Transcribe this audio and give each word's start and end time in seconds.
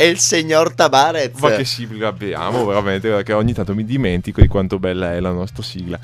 e 0.00 0.06
il 0.06 0.20
signor 0.20 0.74
Tabarez. 0.74 1.40
Ma 1.40 1.56
che 1.56 1.64
sigla 1.64 2.06
abbiamo, 2.06 2.64
veramente, 2.64 3.08
perché 3.08 3.32
ogni 3.32 3.52
tanto 3.52 3.74
mi 3.74 3.84
dimentico 3.84 4.40
di 4.40 4.46
quanto 4.46 4.78
bella 4.78 5.12
è 5.12 5.18
la 5.18 5.32
nostra 5.32 5.64
sigla. 5.64 5.98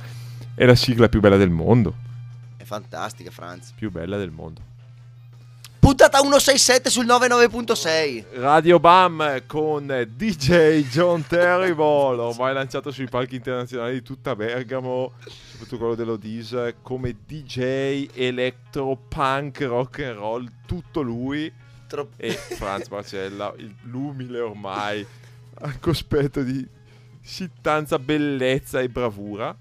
È 0.52 0.64
la 0.64 0.74
sigla 0.74 1.08
più 1.08 1.20
bella 1.20 1.36
del 1.36 1.50
mondo. 1.50 1.94
È 2.56 2.64
fantastica, 2.64 3.30
Franz. 3.30 3.72
Più 3.76 3.92
bella 3.92 4.16
del 4.16 4.32
mondo. 4.32 4.60
Puntata 5.78 6.18
167 6.18 6.90
sul 6.90 7.04
99.6. 7.04 8.40
Radio 8.40 8.80
Bam 8.80 9.42
con 9.46 9.86
DJ 10.16 10.88
John 10.88 11.24
Terrible, 11.24 12.18
ormai 12.18 12.52
lanciato 12.52 12.90
sui 12.90 13.06
palchi 13.06 13.36
internazionali 13.36 13.92
di 13.92 14.02
tutta 14.02 14.34
Bergamo, 14.34 15.12
soprattutto 15.24 15.76
quello 15.76 15.94
dell'Odis, 15.94 16.74
come 16.82 17.14
DJ 17.24 18.08
electro 18.14 18.98
punk 19.08 19.60
rock 19.60 20.00
and 20.00 20.16
roll, 20.16 20.50
tutto 20.66 21.00
lui. 21.00 21.52
Tro- 21.86 22.10
E 22.16 22.30
Franz 22.32 22.88
Marcella, 22.88 23.52
il- 23.58 23.74
l'umile 23.82 24.40
ormai, 24.40 25.06
a 25.60 25.78
cospetto 25.78 26.42
di 26.42 26.66
sittanza, 27.20 27.98
bellezza 27.98 28.80
e 28.80 28.88
bravura. 28.88 29.56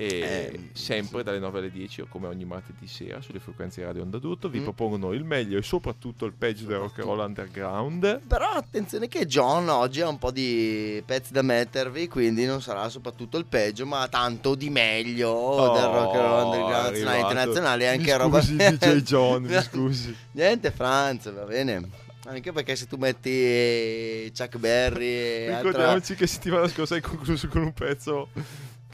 E 0.00 0.06
Eh, 0.52 0.60
sempre 0.74 1.24
dalle 1.24 1.40
9 1.40 1.58
alle 1.58 1.70
10, 1.72 2.02
o 2.02 2.06
come 2.08 2.28
ogni 2.28 2.44
martedì 2.44 2.86
sera, 2.86 3.20
sulle 3.20 3.40
frequenze 3.40 3.82
radio 3.82 4.02
Onda 4.02 4.18
d'Urto, 4.18 4.48
vi 4.48 4.60
Mm. 4.60 4.62
propongono 4.62 5.12
il 5.12 5.24
meglio 5.24 5.58
e 5.58 5.62
soprattutto 5.62 6.24
il 6.24 6.34
peggio 6.34 6.66
del 6.66 6.76
rock 6.78 7.00
and 7.00 7.08
roll 7.08 7.18
underground. 7.18 8.20
Però 8.28 8.46
attenzione 8.50 9.08
che 9.08 9.26
John 9.26 9.68
oggi 9.68 10.00
ha 10.00 10.08
un 10.08 10.18
po' 10.18 10.30
di 10.30 11.02
pezzi 11.04 11.32
da 11.32 11.42
mettervi, 11.42 12.06
quindi 12.06 12.44
non 12.46 12.62
sarà 12.62 12.88
soprattutto 12.88 13.38
il 13.38 13.46
peggio, 13.46 13.86
ma 13.86 14.06
tanto 14.06 14.54
di 14.54 14.70
meglio 14.70 15.72
del 15.74 15.82
rock 15.82 16.14
and 16.14 16.24
roll 16.24 16.44
underground 16.44 16.84
nazionale 16.86 17.18
internazionale, 17.18 17.88
anche 17.88 18.16
roba... 18.16 18.40
Scusi, 18.40 18.56
DJ 18.56 18.86
John, 19.02 19.42
mi 19.42 19.60
scusi. 19.62 20.16
Niente 20.30 20.70
Franz, 20.70 21.32
va 21.32 21.42
bene. 21.42 22.06
Anche 22.26 22.52
perché 22.52 22.76
se 22.76 22.86
tu 22.86 22.96
metti 22.98 24.30
Chuck 24.36 24.58
Berry 24.58 25.06
e 25.06 25.50
altra... 25.50 25.70
Ricordiamoci 25.70 26.14
che 26.14 26.26
settimana 26.26 26.68
scorsa 26.68 26.94
hai 26.94 27.00
concluso 27.00 27.48
con 27.48 27.62
un 27.62 27.72
pezzo 27.72 28.28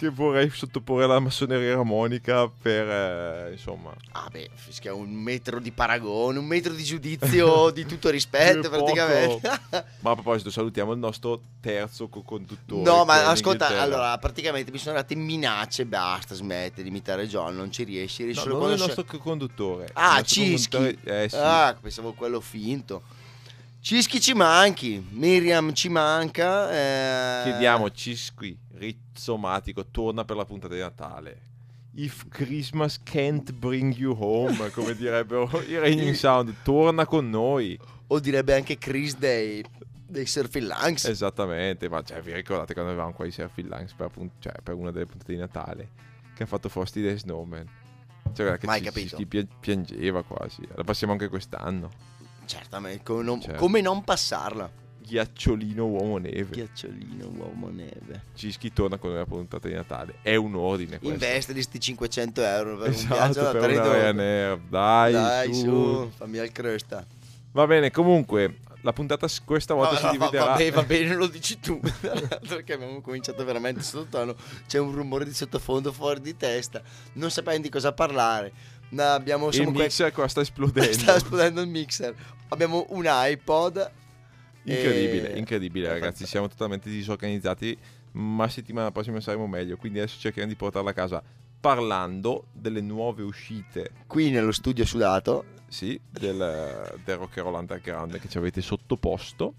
che 0.09 0.15
vorrei 0.15 0.51
sottoporre 0.51 1.05
alla 1.05 1.19
massoneria 1.21 1.75
armonica 1.79 2.49
per, 2.49 2.89
eh, 2.89 3.53
insomma... 3.53 3.93
Ah 4.13 4.29
beh, 4.31 4.51
fischia 4.55 4.95
un 4.95 5.11
metro 5.13 5.59
di 5.61 5.71
paragone, 5.73 6.39
un 6.39 6.47
metro 6.47 6.73
di 6.73 6.83
giudizio 6.85 7.71
di 7.71 7.85
tutto 7.87 8.11
rispetto 8.11 8.69
praticamente. 8.71 9.61
Ma 10.01 10.11
a 10.11 10.15
proposito, 10.15 10.51
salutiamo 10.51 10.93
il 10.93 10.99
nostro 10.99 11.41
terzo 11.61 12.09
co-conduttore. 12.09 12.83
No, 12.83 13.05
ma 13.05 13.29
ascolta, 13.29 13.81
allora 13.81 14.17
praticamente 14.19 14.71
mi 14.71 14.79
sono 14.79 14.91
arrivate 14.97 15.15
minacce, 15.15 15.85
basta, 15.87 16.35
smette 16.35 16.83
di 16.83 16.89
imitare 16.89 17.27
John, 17.27 17.57
non 17.57 17.71
ci 17.73 17.85
riesci, 17.85 18.25
riesci 18.25 18.39
No, 18.47 18.53
solo 18.53 18.65
non 18.65 18.73
il 18.75 18.79
nostro 18.79 19.05
co-conduttore. 19.05 19.89
Ah, 19.95 20.23
Cischi. 20.23 20.77
conduttore- 20.77 21.23
Eh 21.25 21.29
sì. 21.29 21.37
Ah, 21.39 21.77
pensavo 21.81 22.13
quello 22.13 22.41
finto. 22.41 23.03
Cischi 23.85 24.19
ci 24.19 24.33
manchi, 24.33 25.07
Miriam 25.11 25.75
ci 25.75 25.91
manca. 25.91 26.73
eh, 26.73 27.43
Chiediamo 27.51 27.91
Cisqui, 27.91 28.57
rizzomatico, 28.77 29.85
torna 29.91 30.25
per 30.25 30.37
la 30.37 30.47
puntata 30.47 30.73
di 30.73 30.81
Natale. 30.81 31.41
If 31.97 32.27
Christmas 32.31 32.99
can't 33.03 33.53
bring 33.53 33.95
you 33.95 34.17
home, 34.19 34.57
come 34.73 34.95
direbbero 34.97 35.51
i 35.69 35.77
Raining 35.79 36.15
Sound, 36.15 36.55
torna 36.63 37.05
con 37.05 37.29
noi. 37.29 37.79
O 38.07 38.21
direbbe 38.21 38.55
anche 38.55 38.79
Chris 38.79 39.19
dei, 39.19 39.63
dei 40.07 40.25
Surfing 40.25 40.67
Lungs. 40.67 41.05
Esattamente, 41.05 41.87
ma 41.91 42.03
cioè, 42.03 42.23
vi 42.23 42.33
ricordate 42.33 42.73
quando 42.73 42.91
avevamo 42.93 43.13
qua 43.13 43.27
i 43.27 43.31
Surfing 43.33 43.69
Lungs 43.69 43.93
per, 43.93 44.07
appunt- 44.07 44.33
cioè, 44.39 44.55
per 44.63 44.77
una 44.77 44.93
delle 44.93 45.05
puntate 45.05 45.35
di 45.35 45.39
Natale 45.39 45.89
che 46.35 46.45
ha 46.45 46.47
fatto 46.47 46.71
Frosty 46.71 47.03
the 47.03 47.19
Snowman? 47.19 47.69
Cioè, 48.33 48.57
che 48.57 48.65
Mai 48.65 48.79
Cis- 48.81 48.89
capito. 48.89 49.09
Cischi 49.11 49.27
pia- 49.27 49.47
piangeva 49.61 50.23
quasi. 50.23 50.67
La 50.75 50.85
passiamo 50.85 51.13
anche 51.13 51.29
quest'anno. 51.29 52.13
Certamente, 52.47 53.03
come 53.03 53.23
non, 53.23 53.41
Certo. 53.41 53.59
come 53.59 53.81
non 53.81 54.03
passarla. 54.05 54.71
Ghiacciolino 55.07 55.85
uomo 55.87 56.17
neve. 56.17 56.47
Ghiacciolino, 56.51 57.29
uomo 57.29 57.69
neve. 57.69 58.25
Cischi 58.35 58.73
torna 58.73 58.97
con 58.97 59.11
una 59.11 59.27
puntata 59.27 59.69
di 59.69 59.75
Natale. 59.75 60.15
È 60.23 60.35
un 60.35 60.55
ordine 60.55 60.99
questo. 60.99 61.09
Investe 61.25 61.53
di 61.53 61.61
sti 61.63 61.79
500 61.79 62.43
euro 62.43 62.79
per 62.79 62.89
un 62.89 63.07
viaggio 63.07 63.41
Esatto, 63.41 63.59
da 63.59 63.67
Ryanair. 63.67 64.59
Dai, 64.69 65.13
Dai, 65.13 65.55
su. 65.55 65.61
su, 65.61 66.11
fammi 66.17 66.39
al 66.39 66.51
cresta. 66.53 67.05
Va 67.53 67.67
bene, 67.67 67.91
comunque, 67.91 68.61
la 68.81 68.93
puntata 68.95 69.29
questa 69.45 69.75
volta 69.75 69.97
si 69.97 70.03
Va- 70.03 70.09
va- 70.09 70.17
dividerà... 70.17 70.45
Va, 70.47 70.57
bene, 70.57 70.71
va 70.71 70.83
bene, 70.85 71.15
lo 71.15 71.27
dici 71.29 71.61
tu. 71.61 71.79
Perché 72.41 72.73
abbiamo 72.73 73.01
cominciato 73.03 73.45
veramente 73.45 73.83
sottotono. 73.83 74.35
C'è 74.67 74.79
un 74.79 74.93
rumore 74.93 75.27
di 75.27 75.35
sottofondo 75.35 75.93
fuori 75.93 76.21
di 76.23 76.35
testa. 76.37 76.81
Non 77.13 77.31
sappiamo 77.31 77.59
di 77.61 77.69
cosa 77.69 77.93
parlare. 77.93 78.53
No, 78.95 79.03
abbiamo, 79.03 79.49
Il 79.51 79.71
mixer 79.71 80.13
qua 80.13 80.29
sta 80.29 80.41
esplodendo. 80.43 80.93
Sta 80.93 81.17
esplodendo 81.17 81.61
il 81.61 81.69
mixer. 81.69 82.15
Abbiamo 82.49 82.87
un 82.91 83.05
iPod. 83.07 83.91
Incredibile, 84.65 85.33
e- 85.35 85.39
incredibile 85.39 85.89
ragazzi, 85.89 86.25
siamo 86.27 86.49
totalmente 86.49 86.89
disorganizzati, 86.89 87.77
ma 88.13 88.49
settimana 88.49 88.91
prossima 88.93 89.21
saremo 89.21 89.47
meglio, 89.47 89.77
quindi 89.77 89.99
adesso 89.99 90.19
cercheremo 90.19 90.51
di 90.51 90.57
portarla 90.57 90.91
a 90.91 90.95
casa 90.95 91.23
parlando 91.61 92.47
delle 92.53 92.81
nuove 92.81 93.23
uscite, 93.23 93.91
Qui 94.07 94.31
nello 94.31 94.53
studio 94.53 94.85
sudato. 94.85 95.45
sì, 95.69 95.99
del, 96.09 96.99
del 97.05 97.17
rock 97.17 97.39
and 97.39 97.47
roll 97.47 97.59
underground 97.59 98.19
che 98.19 98.29
ci 98.29 98.39
avete 98.39 98.61
sottoposto. 98.63 99.55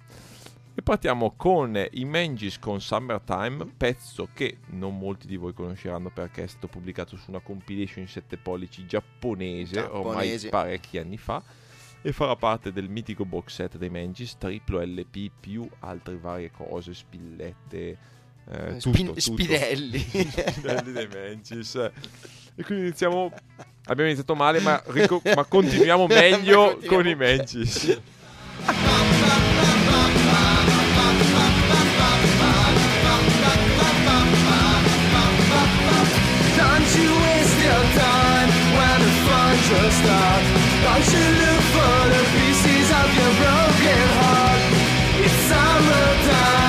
E 0.77 0.81
partiamo 0.81 1.35
con 1.37 1.81
i 1.91 2.03
Mangis 2.03 2.59
con 2.59 2.81
Summertime, 2.81 3.65
pezzo 3.77 4.27
che 4.33 4.57
non 4.71 4.97
molti 4.97 5.25
di 5.25 5.37
voi 5.37 5.53
conosceranno 5.53 6.09
perché 6.09 6.43
è 6.43 6.47
stato 6.47 6.67
pubblicato 6.67 7.15
su 7.15 7.29
una 7.29 7.39
compilation 7.39 8.03
in 8.03 8.09
7 8.09 8.35
pollici 8.35 8.85
giapponese, 8.85 9.79
ormai 9.79 10.37
parecchi 10.49 10.97
anni 10.97 11.17
fa 11.17 11.41
e 12.01 12.11
farà 12.11 12.35
parte 12.35 12.73
del 12.73 12.89
mitico 12.89 13.23
box 13.23 13.53
set 13.53 13.77
dei 13.77 13.89
Mangis, 13.89 14.37
triplo 14.37 14.81
LP 14.81 15.31
più 15.39 15.65
altre 15.79 16.17
varie 16.17 16.51
cose, 16.51 16.93
spillette, 16.93 17.97
eh, 18.47 18.77
tutto, 18.77 18.79
Spin- 18.91 19.07
tutto. 19.07 19.19
Spinelli. 19.21 19.97
Spinelli 20.03 20.91
dei 20.91 21.07
Mangis. 21.07 21.75
E 21.75 22.63
quindi 22.63 22.83
iniziamo, 22.83 23.31
abbiamo 23.85 24.09
iniziato 24.09 24.35
male 24.35 24.59
ma, 24.59 24.83
rico- 24.87 25.21
ma 25.33 25.45
continuiamo 25.45 26.05
meglio 26.07 26.71
continuiamo 26.71 26.95
con 26.95 27.07
i 27.07 27.15
Mangis. 27.15 28.01
Just 39.81 39.97
starts. 40.03 40.49
Don't 40.85 41.07
you 41.13 41.25
look 41.41 41.63
for 41.75 41.97
the 42.13 42.23
pieces 42.35 42.87
of 43.01 43.07
your 43.19 43.33
broken 43.41 44.03
heart. 44.19 44.61
It's 45.23 45.37
summertime, 45.49 46.64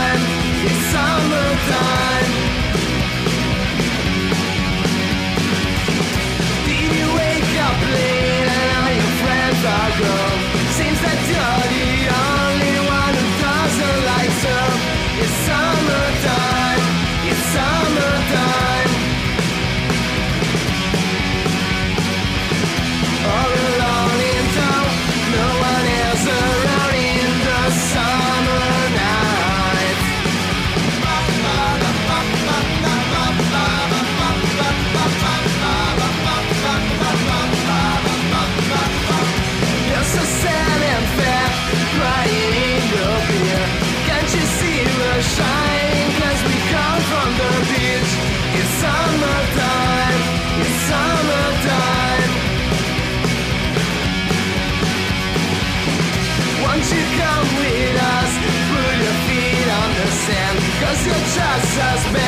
your 61.05 61.15
chest 61.15 61.79
has 61.79 62.13
been 62.13 62.26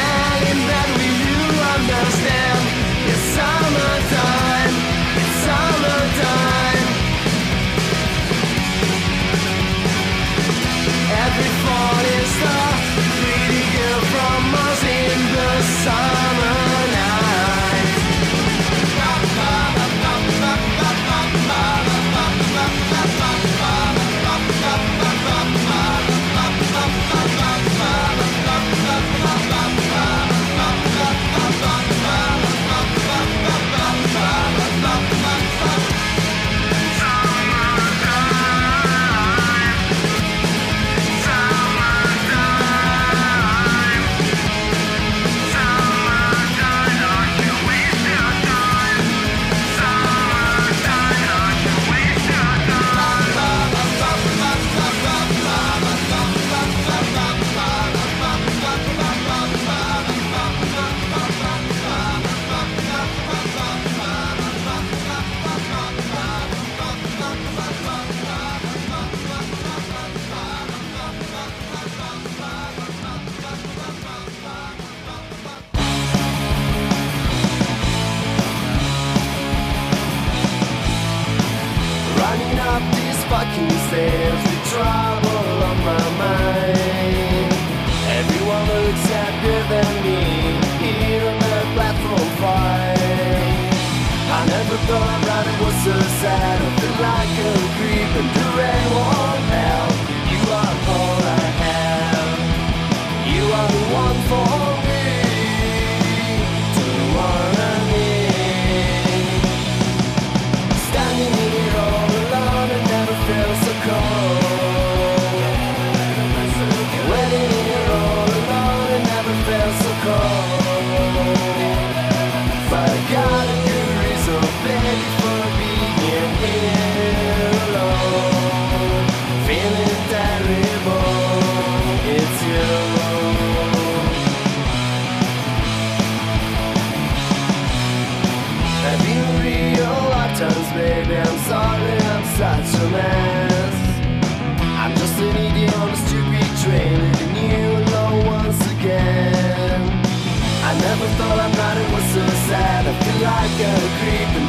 that 152.59 152.85
I 152.87 152.95
feel 153.03 153.21
like 153.33 153.59
a 153.69 153.75
creep 153.99 154.48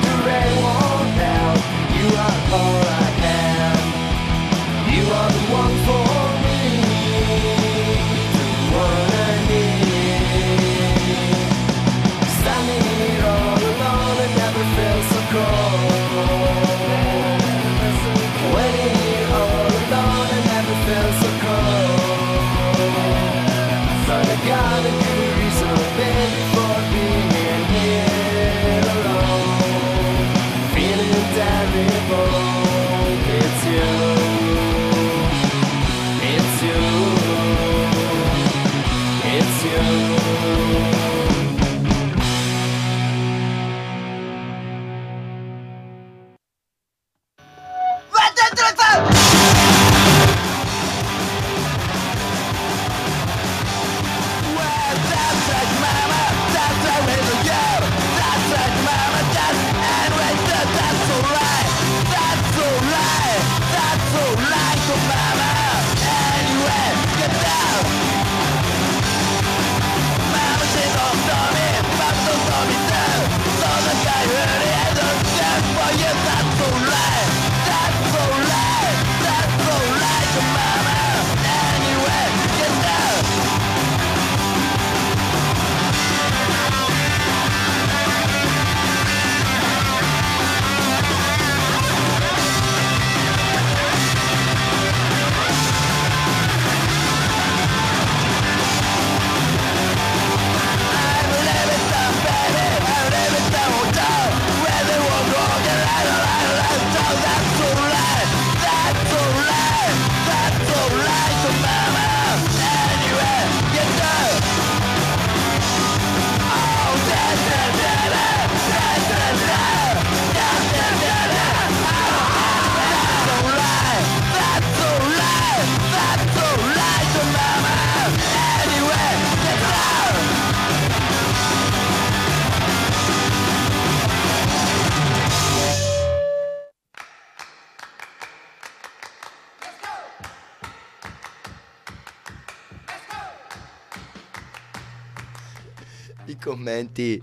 i 146.79 146.85
commenti 146.85 147.21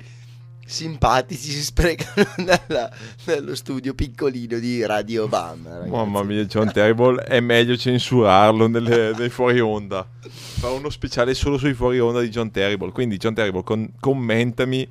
simpatici 0.69 1.51
si 1.53 1.63
sprecano 1.63 2.27
nella- 2.39 2.91
nello 3.25 3.55
studio 3.55 3.95
piccolino 3.95 4.59
di 4.59 4.85
Radio 4.85 5.29
Bam. 5.29 5.67
ragazzi. 5.69 5.91
Mamma 5.91 6.23
mia, 6.25 6.45
John 6.45 6.73
Terrible 6.73 7.23
è 7.23 7.39
meglio 7.41 7.77
censurarlo 7.77 8.67
nelle, 8.67 9.13
nei 9.19 9.29
fuori 9.29 9.61
onda. 9.61 10.07
Fa 10.29 10.71
uno 10.71 10.91
speciale 10.91 11.35
solo 11.35 11.57
sui 11.57 11.73
fuori 11.75 12.01
onda 12.01 12.21
di 12.21 12.29
John 12.31 12.51
Terrible. 12.51 12.91
Quindi, 12.93 13.17
John 13.17 13.35
Terrible, 13.35 13.63
con- 13.63 13.93
commentami. 14.01 14.89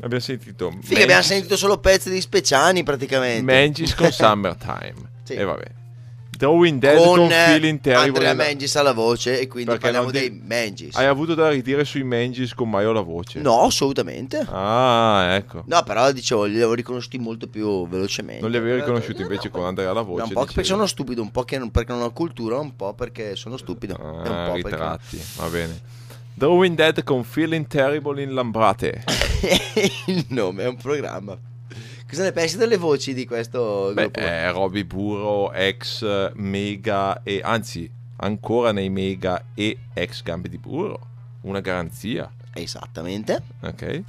Abbiamo 0.00 0.22
sentito 0.22 0.72
Figa, 0.82 1.02
abbiamo 1.02 1.22
sentito 1.22 1.56
solo 1.56 1.78
pezzi 1.78 2.10
di 2.10 2.20
Speciani 2.20 2.82
praticamente. 2.82 3.42
Mangis 3.42 3.94
con 3.94 4.10
Summertime. 4.10 4.94
Sì. 5.22 5.34
E 5.34 5.44
vabbè. 5.44 5.70
Drawing 6.42 6.80
Dead 6.80 6.96
con, 6.96 7.18
con 7.18 7.28
Feeling 7.30 7.80
Terrible. 7.80 8.26
Andrea 8.26 8.34
Mangis 8.34 8.74
alla 8.74 8.92
voce 8.92 9.38
e 9.38 9.46
quindi 9.46 9.70
Perché 9.70 9.84
parliamo 9.92 10.10
ti- 10.10 10.18
dei 10.18 10.30
Mangis. 10.44 10.96
Hai 10.96 11.06
avuto 11.06 11.34
da 11.36 11.48
ridire 11.50 11.84
sui 11.84 12.02
Mangis 12.02 12.52
con 12.52 12.68
Maio 12.68 12.90
la 12.90 13.00
voce? 13.00 13.38
No, 13.38 13.60
assolutamente. 13.62 14.44
Ah, 14.50 15.34
ecco. 15.36 15.62
No, 15.66 15.80
però 15.84 16.10
dicevo, 16.10 16.44
li 16.46 16.56
avevo 16.56 16.74
riconosciuti 16.74 17.16
molto 17.18 17.46
più 17.46 17.86
velocemente. 17.86 18.40
Non 18.42 18.50
li 18.50 18.56
avevi 18.56 18.80
riconosciuti 18.80 19.22
invece 19.22 19.50
no, 19.52 19.58
con 19.58 19.66
Andrea 19.66 19.92
la 19.92 20.00
voce. 20.00 20.22
Un 20.24 20.28
po' 20.30 20.40
perché 20.40 20.46
dicevi. 20.62 20.66
sono 20.66 20.86
stupido, 20.86 21.22
un 21.22 21.30
po' 21.30 21.44
che 21.44 21.58
non- 21.58 21.70
perché 21.70 21.92
non 21.92 22.02
ho 22.02 22.10
cultura, 22.12 22.58
un 22.58 22.74
po' 22.74 22.92
perché 22.94 23.36
sono 23.36 23.56
stupido. 23.56 23.96
e 23.96 24.02
un 24.02 24.08
Ah, 24.26 24.46
po' 24.48 24.52
perché- 24.54 24.68
ritratti, 24.68 25.22
va 25.36 25.46
bene. 25.46 25.80
Drawing 26.34 26.74
Dead 26.74 27.04
con 27.04 27.22
Feeling 27.22 27.68
Terrible 27.68 28.20
in 28.20 28.34
Lambrate. 28.34 29.04
Il 30.06 30.24
nome 30.30 30.64
è 30.64 30.66
un 30.66 30.76
programma. 30.76 31.38
Cosa 32.12 32.24
ne 32.24 32.32
pensi 32.32 32.58
delle 32.58 32.76
voci 32.76 33.14
di 33.14 33.24
questo 33.24 33.90
Beh, 33.94 34.02
gruppo? 34.02 34.18
è 34.20 34.50
Roby 34.52 34.84
Burro, 34.84 35.50
ex 35.50 36.04
Mega 36.34 37.22
e 37.22 37.40
anzi, 37.42 37.90
ancora 38.16 38.70
nei 38.70 38.90
Mega 38.90 39.42
e 39.54 39.78
ex 39.94 40.22
Gambi 40.22 40.50
di 40.50 40.58
Burro. 40.58 41.00
Una 41.42 41.60
garanzia, 41.60 42.30
Esattamente. 42.52 43.42
ok? 43.62 44.02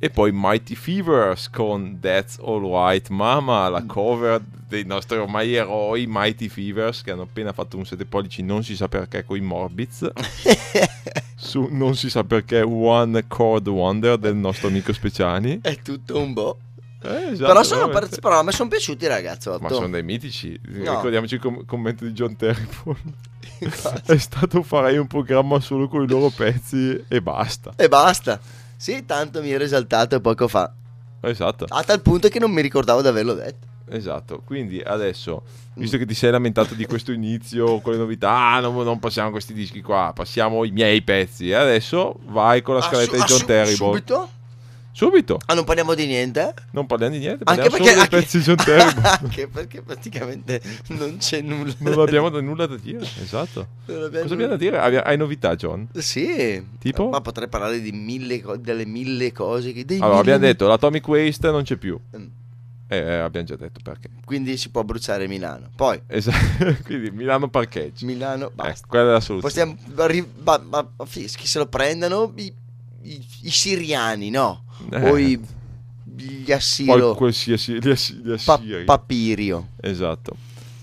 E 0.00 0.10
poi 0.10 0.32
Mighty 0.34 0.74
Fevers 0.74 1.48
con 1.48 2.00
That's 2.00 2.38
All 2.42 2.68
Right 2.68 3.08
Mama, 3.10 3.68
la 3.68 3.84
cover 3.86 4.40
dei 4.66 4.84
nostri 4.84 5.16
ormai 5.16 5.54
eroi 5.54 6.06
Mighty 6.08 6.48
Fevers 6.48 7.02
che 7.02 7.12
hanno 7.12 7.22
appena 7.22 7.52
fatto 7.52 7.76
un 7.76 7.86
7 7.86 8.04
pollici, 8.04 8.42
non 8.42 8.64
si 8.64 8.74
sa 8.74 8.88
perché, 8.88 9.24
con 9.24 9.36
i 9.36 9.40
Morbids. 9.42 10.10
Su 11.36 11.68
non 11.70 11.94
si 11.94 12.10
sa 12.10 12.24
perché 12.24 12.62
One 12.62 13.28
Chord 13.28 13.68
Wonder 13.68 14.16
del 14.18 14.34
nostro 14.34 14.66
amico 14.66 14.92
Speciani. 14.92 15.60
è 15.62 15.78
tutto 15.80 16.18
un 16.18 16.32
boh. 16.32 16.58
Eh, 17.04 17.32
esatto, 17.32 17.46
però, 17.46 17.62
sono, 17.62 17.88
per- 17.88 18.08
però 18.20 18.38
a 18.38 18.42
me 18.42 18.52
sono 18.52 18.68
piaciuti, 18.68 19.06
ragazzo. 19.06 19.58
Ma 19.60 19.68
sono 19.68 19.88
dei 19.88 20.02
mitici. 20.02 20.58
No. 20.68 20.94
Ricordiamoci 20.96 21.34
il 21.34 21.40
com- 21.40 21.64
commento 21.64 22.04
di 22.04 22.12
John 22.12 22.36
Terrible. 22.36 22.96
È 24.06 24.16
stato 24.16 24.62
farei 24.62 24.98
un 24.98 25.06
programma 25.06 25.60
solo 25.60 25.88
con 25.88 26.02
i 26.02 26.08
loro 26.08 26.30
pezzi 26.30 27.04
e 27.08 27.20
basta. 27.22 27.72
E 27.76 27.88
basta. 27.88 28.38
Sì, 28.76 29.04
tanto 29.04 29.40
mi 29.42 29.50
ero 29.50 29.62
esaltato 29.64 30.20
poco 30.20 30.48
fa. 30.48 30.72
Esatto, 31.24 31.66
A 31.68 31.84
tal 31.84 32.00
punto 32.02 32.28
che 32.28 32.40
non 32.40 32.50
mi 32.50 32.60
ricordavo 32.62 33.00
di 33.00 33.06
averlo 33.06 33.34
detto. 33.34 33.66
esatto. 33.88 34.42
Quindi 34.44 34.80
adesso, 34.80 35.42
visto 35.74 35.96
che 35.96 36.04
ti 36.06 36.14
sei 36.14 36.32
lamentato 36.32 36.74
di 36.74 36.84
questo 36.86 37.12
inizio 37.12 37.80
con 37.80 37.92
le 37.92 37.98
novità, 37.98 38.54
ah, 38.54 38.60
non, 38.60 38.74
non 38.82 38.98
passiamo 38.98 39.30
questi 39.30 39.52
dischi 39.52 39.80
qua, 39.82 40.10
passiamo 40.12 40.64
i 40.64 40.72
miei 40.72 41.02
pezzi. 41.02 41.48
E 41.50 41.54
adesso 41.54 42.16
vai 42.26 42.60
con 42.62 42.74
la 42.74 42.80
scaletta 42.82 43.16
su- 43.18 43.22
di 43.24 43.32
John 43.32 43.46
Terrible. 43.46 43.74
Subito? 43.76 44.28
Subito. 44.94 45.38
Ah, 45.46 45.54
non 45.54 45.64
parliamo 45.64 45.94
di 45.94 46.06
niente? 46.06 46.52
Non 46.72 46.86
parliamo 46.86 47.14
di 47.14 47.20
niente, 47.20 47.44
Anche 47.46 47.68
parliamo 47.70 48.06
perché, 48.08 48.28
solo 48.28 48.56
anche- 48.56 48.64
Terrible. 48.64 49.08
anche 49.20 49.48
perché 49.48 49.82
praticamente 49.82 50.62
non 50.88 51.16
c'è 51.18 51.40
nulla. 51.40 51.72
non 51.78 51.98
abbiamo 52.00 52.28
da- 52.28 52.40
nulla 52.42 52.66
da 52.66 52.76
dire, 52.76 53.00
esatto. 53.22 53.66
Abbiamo 53.86 54.08
Cosa 54.20 54.34
abbiamo 54.34 54.50
da 54.52 54.56
dire? 54.56 54.78
Hai- 54.78 55.16
novità, 55.16 55.54
John? 55.56 55.88
Sì. 55.94 56.62
Tipo? 56.78 57.08
Ma 57.08 57.20
potrei 57.22 57.48
parlare 57.48 57.80
di 57.80 57.90
mille 57.92 58.42
co- 58.42 58.56
delle 58.58 58.84
mille 58.84 59.32
cose 59.32 59.72
che... 59.72 59.84
Allora, 59.94 60.06
mille- 60.08 60.18
abbiamo 60.20 60.38
detto 60.40 60.66
l'Atomic 60.66 61.08
Waste 61.08 61.50
non 61.50 61.62
c'è 61.62 61.76
più. 61.76 61.98
Mm. 62.16 62.26
Eh, 62.88 62.96
eh, 62.98 63.14
abbiamo 63.14 63.46
già 63.46 63.56
detto 63.56 63.80
perché. 63.82 64.10
Quindi 64.26 64.58
si 64.58 64.68
può 64.68 64.84
bruciare 64.84 65.26
Milano. 65.26 65.70
Poi, 65.74 65.98
Esatto. 66.06 66.76
Quindi 66.84 67.10
Milano 67.10 67.48
parcheggi. 67.48 68.04
Milano, 68.04 68.44
Ecco, 68.48 68.54
basta. 68.54 68.86
quella 68.86 69.08
è 69.08 69.12
la 69.12 69.20
soluzione. 69.20 69.76
Possiamo... 69.96 70.26
Ma, 70.44 70.60
ma, 70.68 70.86
ma 70.98 71.06
fischi 71.06 71.46
se 71.46 71.58
lo 71.58 71.66
prendano 71.66 72.34
i, 72.36 72.52
i- 73.04 73.26
i 73.44 73.50
siriani, 73.50 74.28
no? 74.28 74.61
Eh. 74.90 75.10
O 75.10 75.16
i, 75.18 75.40
gli 76.04 76.42
Poi 76.44 76.52
assiro... 76.52 77.14
qualsiasi 77.14 77.78
gli 77.80 77.90
assi- 77.90 78.14
gli 78.14 78.34
pa- 78.44 78.60
papirio. 78.84 79.68
Esatto. 79.80 80.36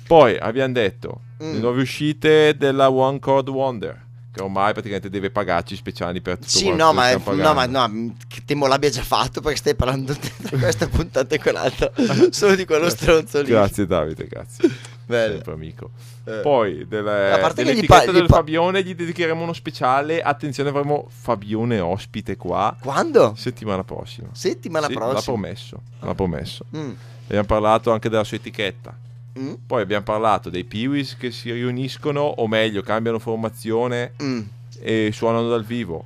Poi 0.07 0.37
abbiamo 0.37 0.73
detto 0.73 1.21
Mm. 1.41 1.53
le 1.53 1.59
nuove 1.59 1.81
uscite 1.83 2.55
della 2.57 2.89
One 2.91 3.19
Chord 3.19 3.47
Wonder. 3.47 4.07
Che 4.31 4.41
ormai 4.41 4.73
praticamente 4.73 5.09
deve 5.09 5.31
pagarci 5.31 5.73
speciali 5.75 6.19
per 6.21 6.35
tutto 6.35 6.49
Sì, 6.49 6.69
no 6.71 6.91
ma, 6.91 7.15
no, 7.15 7.53
ma 7.53 7.65
no, 7.65 8.13
che 8.27 8.41
temo 8.45 8.67
l'abbia 8.67 8.89
già 8.89 9.01
fatto 9.03 9.39
perché 9.39 9.57
stai 9.57 9.75
parlando 9.75 10.11
di 10.19 10.49
questa 10.57 10.87
puntata 10.87 11.33
e 11.33 11.39
quell'altra. 11.39 11.91
Solo 12.29 12.55
di 12.55 12.65
quello 12.65 12.89
stronzo 12.89 13.41
lì. 13.41 13.47
Grazie 13.47 13.85
Davide, 13.87 14.27
grazie. 14.27 14.69
Bello. 15.09 15.33
Sempre 15.35 15.53
amico. 15.53 15.89
Eh. 16.25 16.39
Poi 16.43 16.87
delle, 16.87 17.31
A 17.31 17.39
parte 17.39 17.63
che 17.63 17.71
gli 17.71 17.75
dell'etichetta 17.81 18.05
pa- 18.05 18.11
gli 18.11 18.13
del 18.13 18.25
pa- 18.27 18.35
Fabione 18.35 18.83
gli 18.83 18.93
dedicheremo 18.93 19.41
uno 19.41 19.53
speciale. 19.53 20.21
Attenzione, 20.21 20.69
avremo 20.69 21.07
Fabione 21.09 21.79
ospite 21.79 22.37
qua 22.37 22.77
Quando? 22.79 23.33
settimana 23.35 23.83
prossima. 23.83 24.27
Settimana 24.33 24.85
Sì, 24.85 24.93
L'ha 24.93 24.99
prossima. 24.99 25.21
promesso, 25.23 25.81
l'ha 26.01 26.13
promesso. 26.15 26.65
Mm. 26.77 26.91
Abbiamo 27.25 27.45
parlato 27.47 27.91
anche 27.91 28.07
della 28.09 28.23
sua 28.23 28.37
etichetta. 28.37 28.95
Mm. 29.39 29.53
Poi 29.65 29.81
abbiamo 29.81 30.03
parlato 30.03 30.51
dei 30.51 30.63
Peewees 30.63 31.17
che 31.17 31.31
si 31.31 31.51
riuniscono, 31.51 32.21
o 32.21 32.47
meglio, 32.47 32.83
cambiano 32.83 33.17
formazione 33.17 34.13
Mm. 34.21 34.41
e 34.79 35.09
suonano 35.11 35.49
dal 35.49 35.63
vivo. 35.65 36.05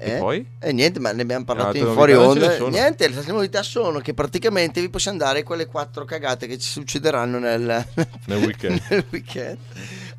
Eh? 0.00 0.14
E 0.14 0.18
poi? 0.18 0.46
E 0.60 0.72
niente, 0.72 1.00
ma 1.00 1.12
ne 1.12 1.22
abbiamo 1.22 1.44
parlato 1.44 1.76
in 1.76 1.92
fuori 1.92 2.14
onda. 2.14 2.56
Niente, 2.68 3.08
le 3.08 3.22
novità 3.26 3.62
sono 3.62 3.98
che 3.98 4.14
praticamente 4.14 4.80
vi 4.80 4.88
possiamo 4.88 5.18
dare 5.18 5.42
quelle 5.42 5.66
quattro 5.66 6.04
cagate 6.04 6.46
che 6.46 6.58
ci 6.58 6.68
succederanno 6.68 7.38
nel, 7.38 7.84
Nel 8.26 8.38
weekend. 8.38 8.80
nel 8.90 9.04
weekend. 9.10 9.58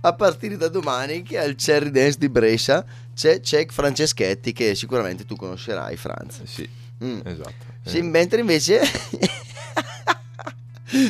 A 0.02 0.14
partire 0.14 0.58
da 0.58 0.68
domani, 0.68 1.24
che 1.24 1.38
al 1.38 1.56
Cherry 1.56 1.92
Dance 1.92 2.18
di 2.18 2.30
Brescia 2.30 2.84
c'è 3.16 3.40
Cech 3.42 3.72
Franceschetti, 3.72 4.54
che 4.54 4.76
sicuramente 4.76 5.26
tu 5.26 5.36
conoscerai, 5.36 5.96
Franz. 5.98 6.40
Eh 6.42 6.48
Sì, 6.48 6.70
Mm. 7.02 7.20
esatto. 7.24 7.54
Sì, 7.86 8.00
Eh, 8.00 8.02
mentre 8.02 8.42
invece 8.42 8.82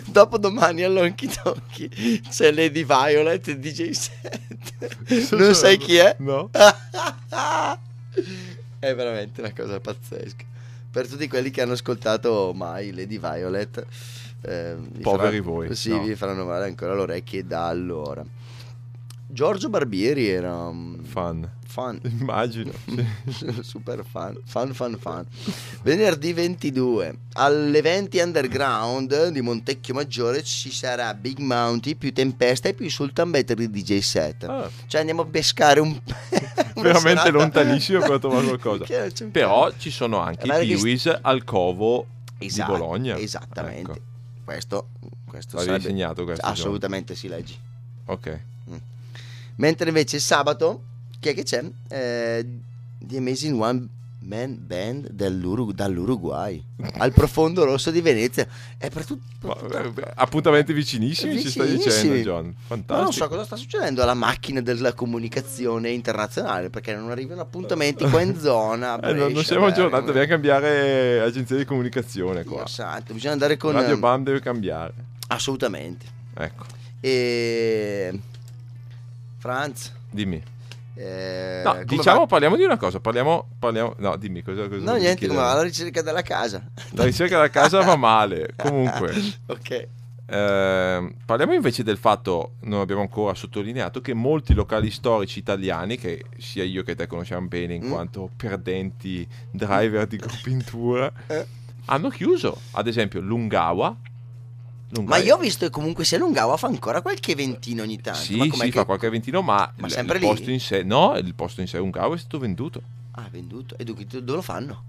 dopo 0.05 0.37
domani 0.37 0.83
all'Onky 0.83 1.27
Tonky 1.41 2.21
c'è 2.29 2.51
Lady 2.51 2.85
Violet 2.85 3.51
DJ 3.53 3.89
set. 3.91 5.33
non 5.35 5.55
sai 5.55 5.77
chi 5.77 5.95
è? 5.95 6.15
No? 6.19 6.49
è 8.87 8.95
veramente 8.95 9.41
una 9.41 9.53
cosa 9.53 9.79
pazzesca. 9.79 10.45
Per 10.91 11.07
tutti 11.07 11.27
quelli 11.27 11.51
che 11.51 11.61
hanno 11.61 11.73
ascoltato 11.73 12.51
mai 12.55 12.91
Lady 12.93 13.19
Violet, 13.19 13.85
eh, 14.41 14.75
Poveri 15.01 15.37
faranno- 15.37 15.43
voi, 15.43 15.75
Sì, 15.75 15.89
no. 15.89 16.01
vi 16.03 16.15
faranno 16.15 16.45
male 16.45 16.65
ancora 16.65 16.95
le 16.95 17.01
orecchie 17.01 17.45
da 17.45 17.67
allora. 17.67 18.25
Giorgio 19.27 19.69
Barbieri 19.69 20.27
era 20.27 20.55
un 20.67 20.99
Fan. 21.03 21.47
Fan. 21.79 21.99
Immagino. 22.19 22.71
Super 23.61 24.03
fan, 24.03 24.37
fan, 24.45 24.73
fan, 24.73 24.97
fan. 24.99 25.25
Venerdì 25.81 26.33
22 26.33 27.17
all'eventi 27.33 28.19
underground 28.19 29.29
di 29.29 29.41
Montecchio 29.41 29.93
Maggiore 29.93 30.43
ci 30.43 30.71
sarà 30.71 31.13
Big 31.13 31.37
Mounty 31.39 31.95
più 31.95 32.11
Tempesta 32.11 32.67
e 32.69 32.73
più 32.73 32.89
Sultan 32.89 33.31
Better 33.31 33.55
di 33.55 33.69
DJ 33.69 33.99
set. 33.99 34.43
Ah, 34.43 34.69
Cioè 34.87 34.99
andiamo 34.99 35.21
a 35.21 35.25
pescare 35.25 35.79
un 35.79 35.97
veramente 36.75 37.01
serata- 37.01 37.29
lontanissimo 37.29 37.99
per 38.01 38.19
trovare 38.19 38.45
qualcosa. 38.57 38.85
Però 39.31 39.71
ci 39.77 39.89
sono 39.91 40.17
anche 40.19 40.45
i 40.45 40.49
che- 40.49 40.57
Peewees 40.57 41.19
al 41.21 41.43
Covo 41.43 42.05
Esatto, 42.37 42.71
di 42.73 42.77
Bologna. 42.77 43.17
Esattamente. 43.17 43.91
Ecco. 43.91 44.01
Questo, 44.43 44.87
questo 45.25 45.57
L'avevi 45.57 45.71
sarebbe- 45.81 45.89
segnato 45.89 46.23
questo, 46.23 46.45
Assolutamente 46.45 47.15
si 47.15 47.27
leggi. 47.27 47.57
Ok. 48.05 48.39
Mentre 49.57 49.89
invece 49.89 50.19
sabato, 50.19 50.83
chi 51.19 51.29
è 51.29 51.33
che 51.33 51.43
c'è? 51.43 51.63
Eh, 51.89 52.45
The 53.01 53.17
Amazing 53.17 53.59
One 53.61 53.87
Man 54.21 54.57
Band 54.59 55.09
dell'Uru- 55.11 55.71
dall'Uruguay 55.71 56.61
al 56.97 57.13
profondo 57.13 57.63
rosso 57.63 57.89
di 57.89 58.01
Venezia. 58.01 58.45
È 58.77 58.89
per 58.89 59.05
tutti. 59.05 59.25
Ma, 59.41 59.55
eh, 59.55 59.93
appuntamenti 60.15 60.73
vicinissimi, 60.73 61.39
ci 61.41 61.49
stai 61.49 61.67
Vicinissimi. 61.69 62.17
dicendo, 62.17 62.29
John. 62.29 62.43
Ma 62.45 62.51
non 62.75 62.83
so 62.83 62.85
Fantastico. 62.93 63.27
cosa 63.29 63.43
sta 63.45 63.55
succedendo 63.55 64.01
alla 64.03 64.13
macchina 64.13 64.59
della 64.61 64.93
comunicazione 64.93 65.89
internazionale 65.91 66.69
perché 66.69 66.93
non 66.93 67.09
arrivano 67.09 67.41
appuntamenti 67.41 68.07
qua 68.09 68.21
in 68.21 68.37
zona. 68.37 68.93
a 68.93 68.99
Eh, 69.09 69.13
non, 69.13 69.31
Brescia, 69.31 69.43
siamo 69.47 69.65
aggiornati, 69.67 70.05
dobbiamo 70.05 70.27
cambiare 70.27 71.21
agenzia 71.21 71.55
di 71.55 71.65
comunicazione 71.65 72.43
Dio 72.43 72.51
qua. 72.51 72.67
santo, 72.67 73.13
bisogna 73.13 73.33
andare 73.33 73.55
con 73.57 73.71
Radio 73.71 73.97
Bam 73.97 74.23
deve 74.23 74.41
cambiare. 74.41 74.93
assolutamente. 75.27 76.05
Ecco, 76.35 76.65
E 76.99 78.19
Franz, 79.37 79.91
dimmi. 80.11 80.43
Eh, 81.01 81.61
No, 81.63 81.81
diciamo, 81.85 82.19
va? 82.21 82.25
parliamo 82.25 82.55
di 82.57 82.63
una 82.63 82.77
cosa. 82.77 82.99
Parliamo, 82.99 83.47
parliamo 83.57 83.95
no, 83.99 84.15
dimmi 84.17 84.41
cosa. 84.41 84.67
cosa 84.67 84.75
No, 84.83 84.95
niente, 84.95 84.99
come 84.99 85.15
chiedere? 85.17 85.37
va? 85.39 85.51
alla 85.51 85.61
ricerca 85.63 86.01
della 86.01 86.21
casa. 86.21 86.61
La 86.91 87.03
ricerca 87.05 87.37
da 87.39 87.49
casa 87.49 87.81
va 87.81 87.95
male. 87.95 88.53
Comunque, 88.57 89.13
ok. 89.45 89.87
ehm, 90.25 91.13
parliamo 91.25 91.53
invece 91.53 91.83
del 91.83 91.97
fatto, 91.97 92.53
non 92.61 92.81
abbiamo 92.81 93.01
ancora 93.01 93.33
sottolineato, 93.33 94.01
che 94.01 94.13
molti 94.13 94.53
locali 94.53 94.91
storici 94.91 95.39
italiani, 95.39 95.97
che 95.97 96.25
sia 96.37 96.63
io 96.63 96.83
che 96.83 96.95
te 96.95 97.07
conosciamo 97.07 97.47
bene 97.47 97.75
in 97.75 97.85
Mm. 97.85 97.91
quanto 97.91 98.29
perdenti 98.35 99.27
driver 99.51 100.05
di 100.05 100.17
gruppi 100.17 100.51
in 100.51 100.63
tour, 100.63 101.11
Eh. 101.27 101.45
hanno 101.85 102.09
chiuso. 102.09 102.59
Ad 102.71 102.87
esempio 102.87 103.21
Lungawa. 103.21 103.95
Ma 104.91 104.97
Lungawa- 104.97 105.17
io 105.23 105.35
ho 105.35 105.37
visto 105.37 105.65
che 105.65 105.71
comunque 105.71 106.03
sia 106.03 106.17
Lungawa 106.17 106.57
fa 106.57 106.67
ancora 106.67 107.01
qualche 107.01 107.31
eventino 107.33 107.83
ogni 107.83 108.01
tanto. 108.01 108.19
Sì, 108.21 108.37
ma 108.37 108.45
sì, 108.53 108.59
che... 108.61 108.71
fa 108.71 108.85
qualche 108.85 109.09
ventino, 109.09 109.41
ma, 109.41 109.71
Ma 109.77 109.85
il, 109.87 109.93
sempre 109.93 110.15
il 110.17 110.23
lì? 110.23 110.27
posto 110.29 110.49
in 110.51 110.59
sé, 110.59 110.81
no, 110.83 111.15
il 111.15 111.33
posto 111.35 111.61
in 111.61 111.67
sé 111.67 111.77
Lungawa 111.77 112.15
è 112.15 112.17
stato 112.17 112.39
venduto. 112.39 112.81
Ah, 113.11 113.27
venduto. 113.29 113.77
E 113.77 113.83
dove 113.83 114.03
lo 114.23 114.41
fanno? 114.41 114.83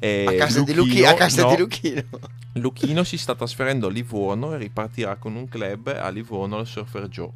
E 0.00 0.24
a 0.26 0.32
casa, 0.34 0.62
di, 0.62 0.72
Luchino- 0.74 0.94
Luchi- 1.00 1.04
a 1.04 1.14
casa 1.14 1.42
no, 1.42 1.50
di 1.50 1.56
Luchino. 1.58 2.02
Luchino 2.54 3.04
si 3.04 3.16
sta 3.18 3.34
trasferendo 3.36 3.86
a 3.86 3.90
Livorno 3.90 4.54
e 4.54 4.56
ripartirà 4.58 5.14
con 5.16 5.36
un 5.36 5.48
club 5.48 5.86
a 6.00 6.08
Livorno 6.08 6.56
al 6.58 6.66
Surfer 6.66 7.06
Joe. 7.08 7.30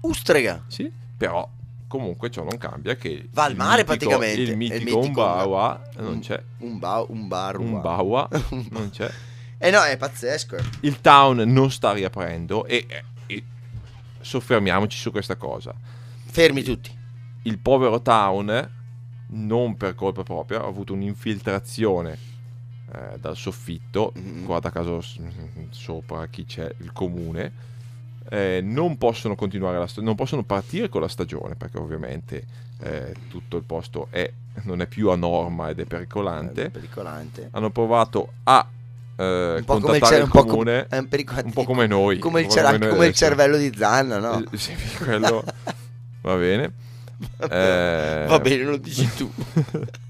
Ustrega. 0.00 0.64
Sì, 0.66 0.90
però 1.16 1.48
comunque 1.88 2.30
ciò 2.30 2.42
non 2.42 2.58
cambia 2.58 2.96
che 2.96 3.28
Va 3.32 3.44
al 3.44 3.54
mare 3.56 3.84
mitico- 3.86 4.18
praticamente. 4.18 4.40
Il 4.40 4.48
È 4.48 4.50
il 4.52 4.56
mitico 4.56 4.98
mitico 5.00 5.20
Umbawa 5.22 5.82
non 5.98 6.18
c'è. 6.20 6.42
Un, 6.58 6.78
ba- 6.78 7.04
un 7.08 7.28
bar. 7.28 7.58
Un 7.58 7.72
bar. 7.72 7.80
Bawa 7.82 8.28
non 8.70 8.90
c'è. 8.90 9.10
Eh 9.58 9.70
no, 9.70 9.80
è 9.82 9.96
pazzesco. 9.96 10.56
eh. 10.56 10.62
Il 10.80 11.00
town 11.00 11.38
non 11.50 11.70
sta 11.70 11.92
riaprendo 11.92 12.66
e, 12.66 12.86
e 13.26 13.44
soffermiamoci 14.20 14.96
su 14.98 15.10
questa 15.10 15.36
cosa. 15.36 15.74
Fermi 16.26 16.62
tutti. 16.62 16.90
Il 17.42 17.58
povero 17.58 18.02
town, 18.02 18.70
non 19.28 19.76
per 19.76 19.94
colpa 19.94 20.22
propria, 20.22 20.60
ha 20.62 20.66
avuto 20.66 20.92
un'infiltrazione 20.92 22.18
eh, 22.92 23.18
dal 23.18 23.36
soffitto, 23.36 24.12
Mhm. 24.16 24.44
guarda 24.44 24.70
caso 24.70 25.02
sopra 25.70 26.26
chi 26.26 26.44
c'è, 26.44 26.72
il 26.78 26.92
comune. 26.92 27.64
eh, 28.28 28.60
non 28.60 28.98
possono 28.98 29.36
continuare 29.36 29.78
la 29.78 29.86
sta- 29.86 30.02
non 30.02 30.16
possono 30.16 30.42
partire 30.42 30.88
con 30.88 31.00
la 31.00 31.06
stagione 31.06 31.54
perché 31.54 31.78
ovviamente 31.78 32.44
eh, 32.80 33.14
tutto 33.28 33.56
il 33.56 33.62
posto 33.62 34.08
è, 34.10 34.28
non 34.62 34.80
è 34.80 34.88
più 34.88 35.10
a 35.10 35.14
norma 35.16 35.68
ed 35.70 35.78
è 35.78 35.84
pericolante. 35.84 36.64
È 36.64 36.70
pericolante. 36.70 37.48
Hanno 37.52 37.70
provato 37.70 38.32
a 38.42 38.66
eh, 39.16 39.54
Un 39.58 39.64
po' 39.64 39.80
come 39.80 39.96
il, 39.96 40.02
cer- 40.02 40.18
il 40.18 40.22
un 40.24 40.28
po' 40.30 40.40
com- 40.40 40.48
comune, 40.50 40.86
un 40.90 41.52
po' 41.52 41.64
come 41.64 41.86
noi, 41.86 42.18
Come 42.18 42.42
il, 42.42 42.48
cer- 42.48 42.64
come 42.66 42.78
noi 42.78 42.88
come 42.90 43.06
il 43.06 43.14
cervello 43.14 43.56
di 43.56 43.72
Zanna, 43.74 44.18
no? 44.18 44.42
Eh, 44.50 44.56
sì, 44.56 44.74
quello 45.02 45.42
va 46.22 46.36
bene. 46.36 46.72
Eh, 47.50 48.24
Va 48.28 48.38
bene, 48.40 48.62
lo 48.64 48.76
dici 48.76 49.08
tu. 49.16 49.30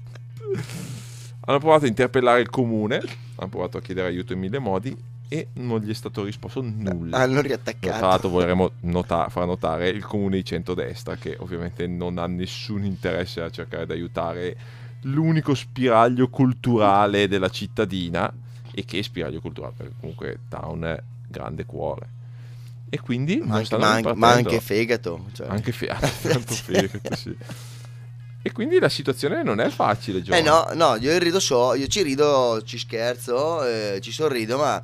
Hanno 1.49 1.59
provato 1.59 1.85
a 1.85 1.87
interpellare 1.87 2.41
il 2.41 2.49
comune, 2.49 3.01
hanno 3.35 3.49
provato 3.49 3.77
a 3.77 3.81
chiedere 3.81 4.07
aiuto 4.07 4.33
in 4.33 4.39
mille 4.39 4.59
modi 4.59 4.95
e 5.29 5.47
non 5.53 5.79
gli 5.79 5.89
è 5.89 5.93
stato 5.93 6.23
risposto 6.25 6.61
nulla. 6.61 7.17
Hanno 7.17 7.33
Tra 7.39 7.41
riattaccato. 7.41 8.05
l'altro 8.05 8.29
vorremmo 8.29 8.71
nota- 8.81 9.29
far 9.29 9.45
notare 9.45 9.87
il 9.87 10.03
comune 10.05 10.35
di 10.37 10.43
centrodestra 10.45 11.15
che 11.15 11.37
ovviamente 11.39 11.87
non 11.87 12.17
ha 12.17 12.27
nessun 12.27 12.83
interesse 12.83 13.41
a 13.41 13.49
cercare 13.49 13.85
di 13.85 13.93
aiutare 13.93 14.57
l'unico 15.03 15.53
spiraglio 15.53 16.27
culturale 16.27 17.29
della 17.29 17.49
cittadina 17.49 18.29
e 18.77 18.85
che 18.85 19.01
spiraglio 19.01 19.41
culturale 19.41 19.73
perché 19.75 19.93
comunque 19.99 20.39
Town 20.49 20.83
è 20.83 21.01
grande 21.27 21.65
cuore 21.65 22.07
e 22.89 22.99
quindi 22.99 23.41
Ma 23.43 23.55
anche, 23.55 23.75
ma 23.77 23.91
anche- 23.91 24.13
ma 24.13 24.31
anche 24.31 24.61
fegato. 24.61 25.25
Cioè. 25.33 25.47
anche 25.47 25.71
fe- 25.71 25.87
fegato, 25.97 27.15
sì. 27.15 27.35
e 28.41 28.51
quindi 28.51 28.77
la 28.79 28.87
situazione 28.87 29.41
non 29.43 29.59
è 29.59 29.69
facile 29.69 30.21
Giovanni. 30.21 30.45
Eh 30.45 30.49
no, 30.49 30.67
no, 30.73 30.95
io 30.95 31.17
rido 31.17 31.39
so, 31.39 31.73
io 31.73 31.87
ci 31.87 32.03
rido, 32.03 32.61
ci 32.63 32.77
scherzo, 32.77 33.65
eh, 33.65 33.99
ci 33.99 34.11
sorrido, 34.11 34.57
ma 34.57 34.81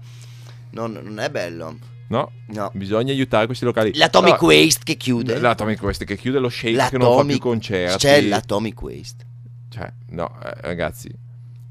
non, 0.71 0.91
non 0.91 1.19
è 1.19 1.29
bello. 1.29 1.77
No, 2.07 2.31
No. 2.47 2.69
bisogna 2.73 3.11
aiutare 3.13 3.45
questi 3.45 3.63
locali 3.63 3.93
L'Atomic 3.95 4.33
Allora, 4.41 4.47
Waste 4.57 4.81
che 4.83 4.95
chiude. 4.97 5.39
l'Atomic 5.39 5.81
Waste 5.81 6.05
che 6.05 6.17
chiude 6.17 6.37
lo 6.39 6.49
shake 6.49 6.89
che 6.89 6.97
non 6.97 7.17
fa 7.17 7.25
più 7.25 7.37
concerti 7.39 7.97
C'è 7.97 8.21
l'Atomic 8.21 8.81
Waste. 8.81 9.25
Cioè, 9.69 9.91
no, 10.09 10.37
eh, 10.43 10.53
ragazzi, 10.61 11.07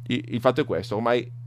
il, 0.07 0.25
il 0.29 0.41
fatto 0.41 0.63
è 0.63 0.65
questo, 0.65 0.97
ormai... 0.97 1.41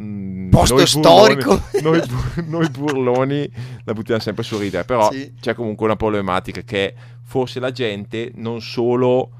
mm, 0.00 0.50
Posto 0.50 0.76
noi 0.76 0.86
storico. 0.86 1.60
burloni- 1.72 2.00
noi, 2.08 2.44
noi 2.46 2.68
burloni 2.70 3.50
la 3.84 3.92
buttiamo 3.92 4.20
sempre 4.20 4.42
su 4.42 4.58
ridere, 4.58 4.84
però 4.84 5.10
Sì. 5.10 5.34
c'è 5.40 5.54
comunque 5.54 5.86
una 5.86 5.96
problematica 5.96 6.62
che 6.62 6.94
forse 7.22 7.60
la 7.60 7.70
gente 7.70 8.30
non 8.36 8.60
solo 8.60 9.30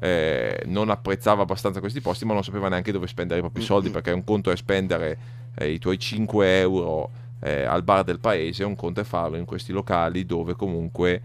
eh, 0.00 0.62
non 0.66 0.90
apprezzava 0.90 1.42
abbastanza 1.42 1.80
questi 1.80 2.00
posti, 2.00 2.24
ma 2.24 2.32
non 2.32 2.44
sapeva 2.44 2.68
neanche 2.68 2.92
dove 2.92 3.08
spendere 3.08 3.40
i 3.40 3.42
propri 3.42 3.62
soldi, 3.62 3.86
Mm-mm. 3.86 3.92
perché 3.94 4.12
un 4.12 4.22
conto 4.22 4.50
è 4.52 4.56
spendere 4.56 5.18
eh, 5.56 5.70
i 5.72 5.78
tuoi 5.80 5.98
5 5.98 6.60
euro 6.60 7.10
eh, 7.40 7.64
al 7.64 7.82
bar 7.82 8.04
del 8.04 8.20
paese, 8.20 8.62
un 8.62 8.76
conto 8.76 9.00
è 9.00 9.04
farlo 9.04 9.36
in 9.36 9.44
questi 9.44 9.72
locali 9.72 10.24
dove 10.24 10.54
comunque 10.54 11.20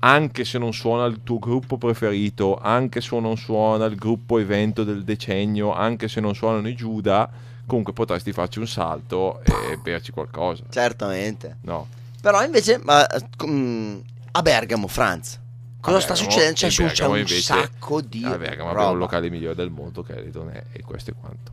anche 0.00 0.44
se 0.44 0.58
non 0.58 0.72
suona 0.72 1.04
il 1.06 1.20
tuo 1.22 1.38
gruppo 1.38 1.78
preferito, 1.78 2.56
anche 2.60 3.00
se 3.00 3.18
non 3.18 3.36
suona 3.36 3.84
il 3.86 3.94
gruppo 3.96 4.38
evento 4.38 4.84
del 4.84 5.04
decennio, 5.04 5.72
anche 5.72 6.06
se 6.08 6.20
non 6.20 6.34
suonano 6.34 6.68
i 6.68 6.74
Giuda, 6.74 7.28
comunque 7.66 7.92
potresti 7.92 8.32
farci 8.32 8.58
un 8.58 8.66
salto 8.66 9.40
e 9.42 9.76
berci 9.82 10.12
qualcosa. 10.12 10.64
Certamente. 10.70 11.58
No, 11.62 11.86
Però 12.20 12.42
invece, 12.44 12.78
ma, 12.78 13.04
a 13.04 14.42
Bergamo, 14.42 14.86
Franz, 14.88 15.38
cosa 15.80 16.00
sta 16.00 16.14
succedendo? 16.14 16.54
C'è, 16.54 16.70
su- 16.70 16.84
c'è 16.84 17.06
un 17.06 17.16
invece- 17.18 17.40
sacco 17.40 18.00
di 18.00 18.24
a 18.24 18.36
Bergamo 18.36 18.68
roba. 18.68 18.70
abbiamo 18.70 18.92
il 18.92 18.98
locale 18.98 19.30
migliore 19.30 19.54
del 19.54 19.70
mondo 19.70 20.02
che 20.02 20.14
è 20.14 20.20
Lidonè 20.22 20.64
e 20.72 20.82
questo 20.82 21.10
è 21.10 21.14
quanto. 21.18 21.52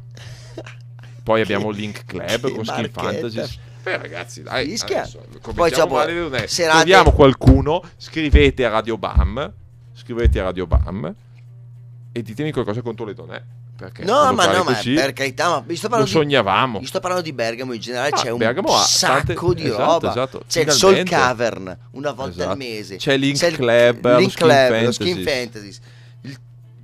Poi 1.24 1.42
abbiamo 1.42 1.70
Link 1.72 2.06
Club 2.06 2.52
con 2.54 2.66
Skin. 2.66 2.90
Fantasy. 2.92 3.60
Beh 3.84 3.98
ragazzi, 3.98 4.44
dai, 4.44 4.66
Fischia. 4.70 5.02
adesso 5.02 5.20
Poi 5.54 5.70
dopo, 5.72 5.96
male 5.96 6.48
serate- 6.48 6.78
Troviamo 6.78 7.12
qualcuno, 7.12 7.82
scrivete 7.98 8.64
a 8.66 8.70
Radio 8.70 8.98
Bam, 8.98 9.54
scrivete 9.94 10.40
a 10.40 10.44
Radio 10.44 10.66
Bam 10.68 11.14
e 12.14 12.22
ditemi 12.22 12.52
qualcosa 12.54 12.82
contro 12.82 13.06
Lidonè. 13.06 13.44
Perché 13.84 14.04
No, 14.06 14.32
ma 14.34 14.46
no, 14.46 14.64
ma 14.64 14.76
così 14.76 14.94
per 14.94 15.12
carità, 15.14 15.50
ma 15.50 15.60
vi 15.66 15.76
sto 15.76 15.88
lo 15.88 15.96
parlando 15.96 16.14
di 16.18 16.24
sognavamo. 16.24 16.80
Io 16.80 16.86
sto 16.88 17.00
parlando 17.02 17.24
di 17.26 17.34
Bergamo 17.34 17.74
in 17.74 17.82
generale, 17.82 18.10
Ah, 18.10 18.16
c'è 18.22 18.30
un 18.30 18.38
Bergamo 18.38 18.78
sacco 18.78 19.34
tante- 19.36 19.62
di 19.62 19.68
esatto, 19.68 19.84
roba. 19.84 20.10
esatto, 20.12 20.44
C'è 20.48 20.62
il 20.62 20.72
Soul. 20.72 21.04
Cavern 21.04 21.78
una 21.92 22.12
volta 22.12 22.32
Esatto. 22.36 22.50
al 22.52 22.58
mese. 22.58 22.96
C'è 22.96 23.18
Link 23.18 23.42
il 23.42 23.56
Club, 23.58 24.06
lo 24.10 24.18
Link 24.20 24.32
Skin 24.32 24.46
Club, 24.48 24.84
lo 24.84 24.92
Skin 24.94 25.16
Fantasy. 25.24 25.24
Fantasy, 25.42 25.80
il, 26.22 26.38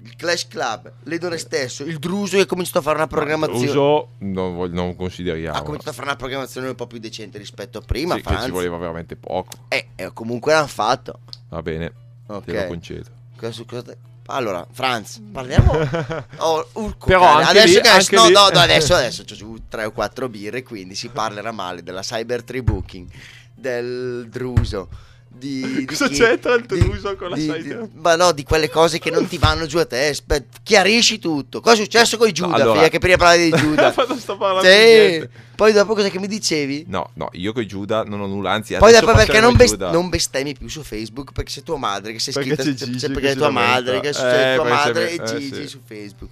il 0.04 0.16
Clash 0.18 0.48
Club, 0.50 0.92
l'Edore 1.04 1.38
stesso, 1.38 1.84
il 1.84 1.98
Druso 2.00 2.36
che 2.36 2.42
ha 2.44 2.46
cominciato 2.46 2.80
a 2.80 2.82
fare 2.82 2.98
una 2.98 3.08
programmazione. 3.08 3.66
Uso 3.70 4.10
non, 4.20 4.70
non 4.72 4.96
consideriamo. 4.98 5.58
ha 5.58 5.62
cominciato 5.62 5.92
a 5.92 5.94
fare 5.94 6.08
una 6.08 6.16
programmazione 6.18 6.68
un 6.68 6.76
po' 6.76 6.88
più 6.88 7.00
decente 7.00 7.38
rispetto 7.38 7.78
a 7.78 7.82
prima. 7.82 8.16
Sì, 8.16 8.24
ci 8.44 8.52
voleva 8.52 8.76
veramente 8.78 9.16
poco. 9.16 9.52
Eh, 9.70 9.88
eh, 9.96 10.12
comunque 10.14 10.52
l'hanno 10.52 10.68
fatto. 10.68 11.20
Va 11.48 11.62
bene, 11.62 11.94
Ok. 12.28 12.44
te 12.46 12.54
lo 12.62 12.68
concedo. 12.68 13.10
Cosa- 13.38 13.64
cosa 13.66 13.96
Allora, 14.30 14.66
Franz, 14.72 15.20
parliamo. 15.32 15.74
Oh, 16.38 16.68
urco 16.74 17.08
Però 17.08 17.38
adesso, 17.38 17.76
lì- 17.78 17.82
che 17.82 17.88
anche 17.90 18.16
no, 18.16 18.26
lì- 18.28 18.34
no, 18.34 18.50
no, 18.50 18.60
adesso, 18.60 18.94
adesso 18.96 19.24
c'ho 19.24 19.36
giù 19.36 19.58
3 19.68 19.86
o 19.86 19.92
4 19.92 20.30
birre, 20.30 20.64
quindi 20.64 20.96
si 20.96 21.10
parlerà 21.10 21.52
male 21.52 21.84
della 21.84 22.02
cyber 22.02 22.44
tree 22.44 22.64
booking, 22.64 23.08
del 23.54 24.28
druso. 24.30 24.88
Di, 25.32 25.62
di 25.62 25.86
Cosa 25.86 26.08
chi- 26.08 26.16
c'entra 26.16 26.56
il 26.56 26.66
di- 26.66 26.80
druso 26.80 27.16
con 27.16 27.30
la 27.30 27.36
di- 27.36 27.62
di- 27.62 27.78
Ma 27.94 28.16
no, 28.18 28.32
di 28.34 28.44
quelle 28.44 28.68
cose 28.70 29.00
che 29.00 29.10
non 29.12 29.26
ti 29.28 29.38
vanno 29.38 29.68
giù 29.68 29.78
a 29.78 29.86
te. 29.86 30.08
Aspe- 30.08 30.48
chiarisci 30.64 31.18
tutto. 31.20 31.62
Cosa 31.62 31.76
è 31.76 31.84
successo 31.84 32.18
con 32.18 32.28
i 32.28 32.32
Giuda? 32.34 32.56
allora- 32.56 32.74
Figlia, 32.74 32.90
che 32.90 33.00
prima 33.00 33.16
parlavi 33.18 33.52
di 33.52 33.58
Giuda. 33.58 33.94
Ma 33.96 34.06
non 34.06 34.18
sto 34.20 34.36
parlando 34.38 34.68
di 34.68 35.20
sì. 35.22 35.30
Poi 35.56 35.72
dopo 35.72 35.94
cosa 35.94 36.10
che 36.10 36.20
mi 36.20 36.28
dicevi? 36.28 36.86
No, 36.88 37.12
no, 37.14 37.30
io 37.34 37.54
con 37.54 37.62
i 37.62 37.68
Giuda 37.68 38.04
non 38.04 38.20
ho 38.22 38.26
nulla, 38.28 38.52
anzi 38.52 38.76
Poi 38.76 38.92
dopo 38.92 39.14
perché 39.14 39.40
non, 39.40 39.52
ai 39.52 39.56
bes- 39.58 39.70
Giuda. 39.72 39.92
non 39.92 40.10
bestemmi 40.10 40.56
più 40.58 40.68
su 40.68 40.84
Facebook 40.84 41.32
perché 41.32 41.52
sei 41.52 41.64
tua 41.64 41.78
madre 41.78 42.12
che 42.12 42.20
sei 42.20 42.34
Perché 42.34 42.50
scritta 42.56 42.64
c'è 42.64 42.76
c'è- 42.76 42.86
Gigi 42.86 42.98
c'è- 43.00 43.08
che 43.08 43.14
perché 43.14 43.30
è 43.32 43.36
tua 43.36 43.50
madre 43.50 44.00
che 44.02 44.08
Eh, 44.10 44.12
c'è 44.12 44.56
tua 44.56 44.68
madre 44.68 45.16
c'è- 45.16 45.22
e 45.32 45.36
eh, 45.36 45.40
Gigi 45.40 45.56
sì. 45.62 45.68
su 45.68 45.80
Facebook. 45.86 46.32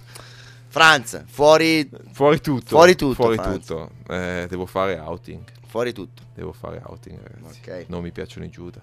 Franz, 0.70 1.22
fuori 1.30 1.88
Fuori 2.12 2.40
tutto. 2.40 2.66
Fuori 2.66 2.94
tutto, 2.94 3.14
Fuori 3.14 3.36
Franz. 3.36 3.64
tutto. 3.66 3.90
Eh, 4.08 4.46
devo 4.50 4.66
fare 4.66 4.98
outing. 4.98 5.40
Fuori 5.68 5.92
tutto. 5.92 6.22
Devo 6.34 6.52
fare 6.52 6.80
outing, 6.84 7.20
ragazzi. 7.22 7.60
Ok. 7.60 7.84
Non 7.88 8.02
mi 8.02 8.10
piacciono 8.10 8.44
i 8.46 8.50
Giuda. 8.50 8.80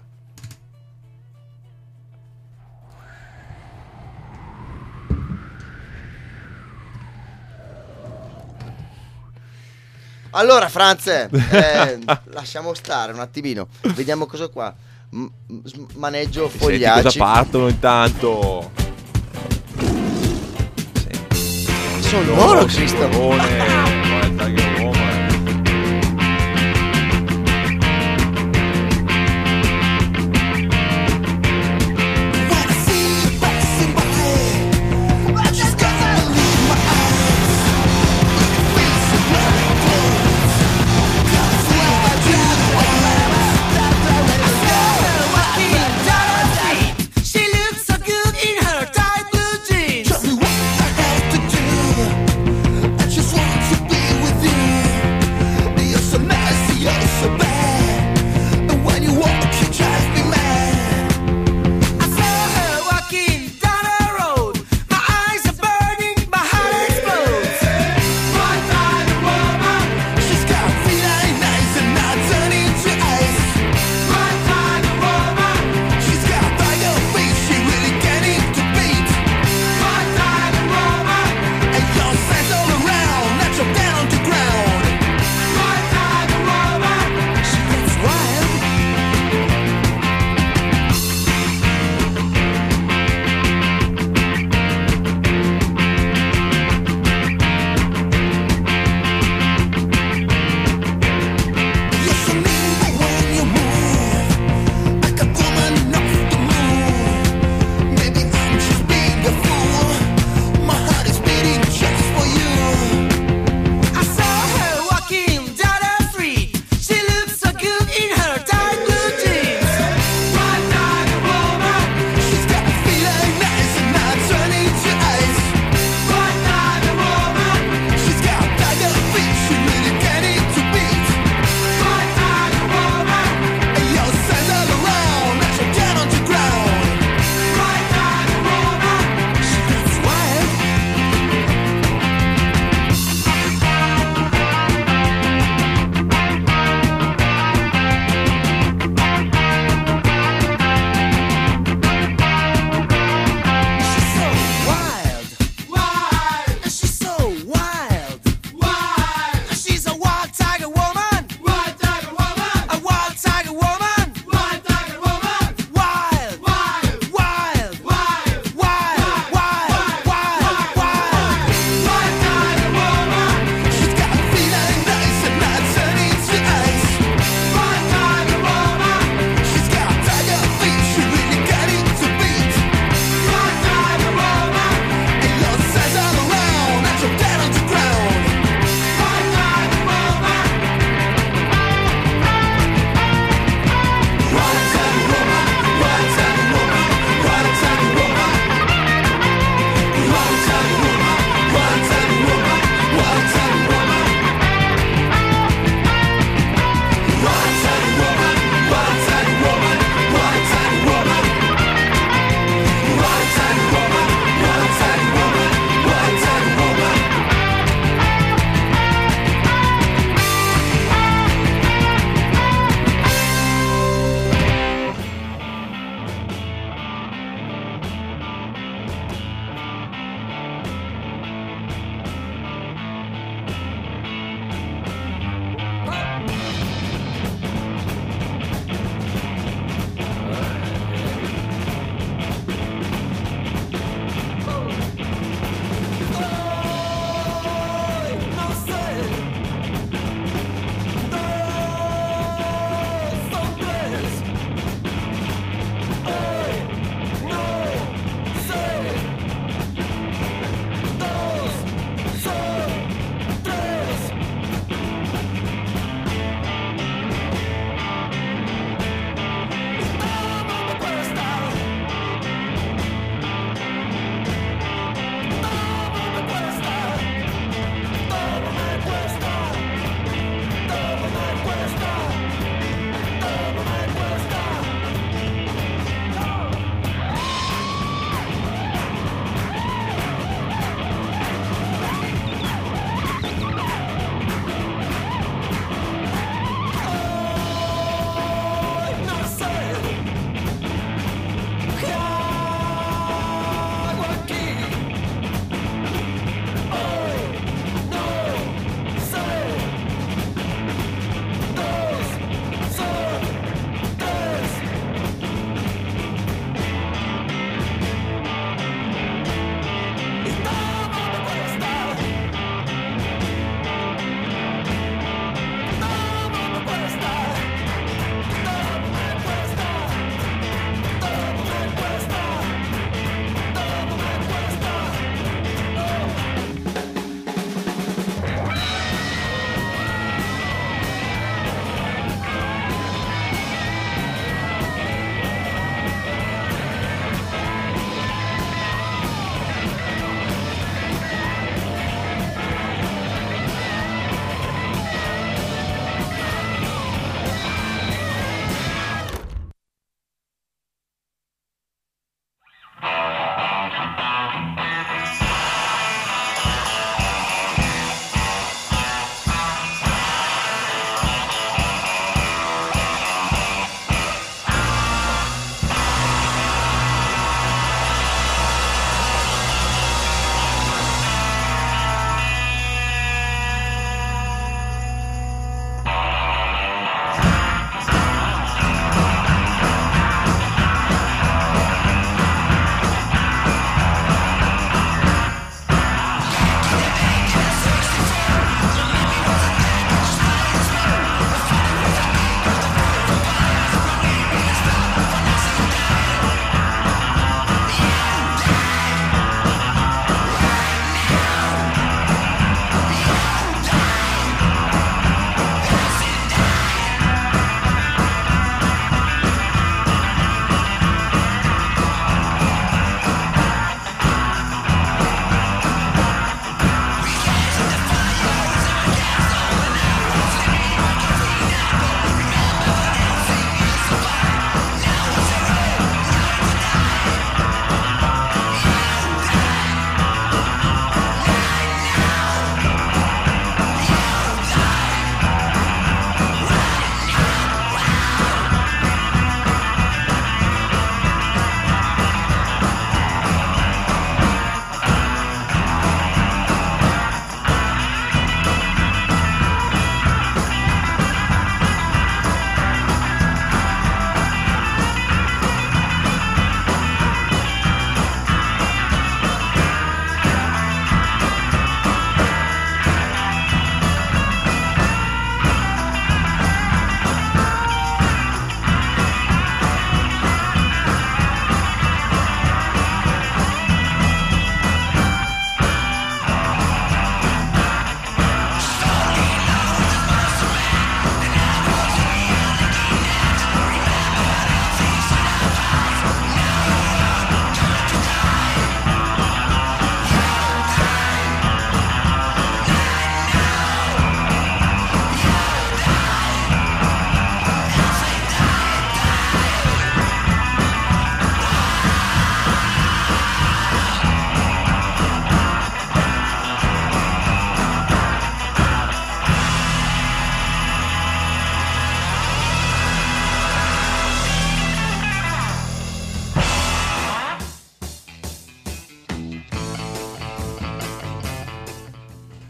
Allora 10.30 10.68
Franz, 10.68 11.06
eh, 11.30 11.98
lasciamo 12.24 12.74
stare 12.74 13.12
un 13.12 13.20
attimino. 13.20 13.68
Vediamo 13.94 14.26
cosa 14.26 14.48
qua. 14.48 14.74
M- 15.10 15.30
m- 15.46 15.86
maneggio 15.94 16.48
Senti 16.48 16.58
fogliacci. 16.64 17.02
cosa 17.02 17.18
partono 17.18 17.68
intanto. 17.68 18.70
Sono 22.00 22.34
loro, 22.34 22.64
Cristo. 22.66 23.95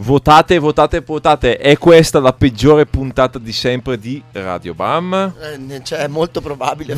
Votate, 0.07 0.59
votate, 0.61 1.01
votate. 1.01 1.57
È 1.57 1.77
questa 1.79 2.21
la 2.21 2.33
peggiore 2.33 2.87
puntata 2.87 3.40
di 3.40 3.53
sempre 3.53 3.99
di 3.99 4.23
Radio 4.31 4.73
Bam? 4.73 5.35
Eh, 5.69 5.83
cioè, 5.83 5.99
è 5.99 6.07
molto 6.07 6.40
probabile. 6.40 6.95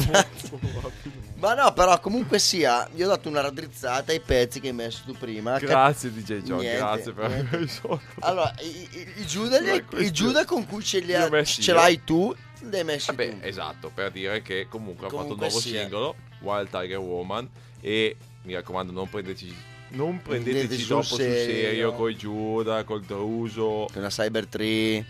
Ma 1.39 1.55
no, 1.55 1.73
però 1.73 1.99
comunque 2.01 2.39
sia, 2.39 2.87
io 2.97 3.07
ho 3.07 3.09
dato 3.09 3.31
una 3.31 3.41
raddrizzata 3.41 4.13
ai 4.13 4.21
pezzi 4.21 4.61
che 4.61 4.69
hai 4.69 4.75
messo 4.75 5.05
tu 5.07 5.13
prima. 5.17 5.57
Grazie 5.59 6.13
DJ 6.13 6.43
John, 6.43 6.59
Niente, 6.59 6.77
grazie 6.77 7.13
per 7.15 7.25
avermi 7.25 7.57
risolto. 7.57 8.03
Allora, 8.19 8.53
i, 8.61 8.89
i- 8.99 9.21
i 9.23 9.27
Giuda, 9.27 9.59
li- 9.59 9.85
i 10.05 10.11
Giuda 10.11 10.45
con 10.45 10.67
cui 10.67 10.83
ce, 10.83 10.99
li 10.99 11.15
ha, 11.15 11.31
ce 11.45 11.73
l'hai 11.73 12.05
tu, 12.05 12.35
li 12.61 12.77
hai 12.77 12.85
messi 12.85 13.07
Vabbè, 13.07 13.39
tu. 13.39 13.47
esatto, 13.47 13.91
per 13.95 14.11
dire 14.11 14.43
che 14.43 14.67
comunque, 14.69 15.07
ha 15.07 15.09
fatto 15.09 15.23
un 15.23 15.29
Comunque 15.29 15.47
nuovo 15.47 15.61
sia. 15.63 15.81
singolo, 15.81 16.15
Wild 16.41 16.69
Tiger 16.69 16.99
Woman, 16.99 17.49
e 17.81 18.17
mi 18.43 18.53
raccomando 18.53 18.93
non 18.93 19.09
prendeteci, 19.09 19.55
non 19.91 20.21
Prendete 20.23 20.51
prendeteci 20.59 20.87
troppo 20.87 21.03
sul 21.03 21.19
serio. 21.19 21.45
serio 21.45 21.93
con 21.95 22.15
Giuda, 22.15 22.85
col 22.85 23.03
Druso, 23.03 23.87
Con 23.93 24.03
la 24.03 24.09
Cyber 24.09 24.47
3, 24.47 25.05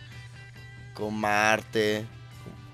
con 0.93 1.14
Marte. 1.19 2.07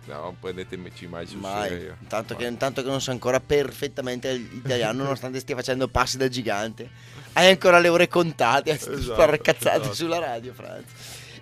no, 0.06 0.20
non 0.20 0.38
prendeteci 0.38 1.06
mai 1.06 1.26
sul 1.26 1.38
Mai. 1.38 1.68
serio. 1.68 1.96
Tanto 2.08 2.34
che, 2.36 2.42
Mai. 2.44 2.52
intanto 2.52 2.82
che 2.82 2.88
non 2.88 3.00
sa 3.00 3.10
ancora 3.12 3.40
perfettamente 3.40 4.30
italiano, 4.32 5.02
nonostante 5.04 5.40
stia 5.40 5.56
facendo 5.56 5.88
passi 5.88 6.16
da 6.18 6.28
gigante. 6.28 6.90
Hai 7.32 7.50
ancora 7.50 7.78
le 7.80 7.88
ore 7.88 8.06
contate 8.08 8.70
a 8.70 8.74
Esatto, 8.74 9.00
sparare 9.00 9.40
cazzate 9.40 9.78
esatto. 9.80 9.94
sulla 9.94 10.18
radio, 10.18 10.52
Franz. 10.52 10.84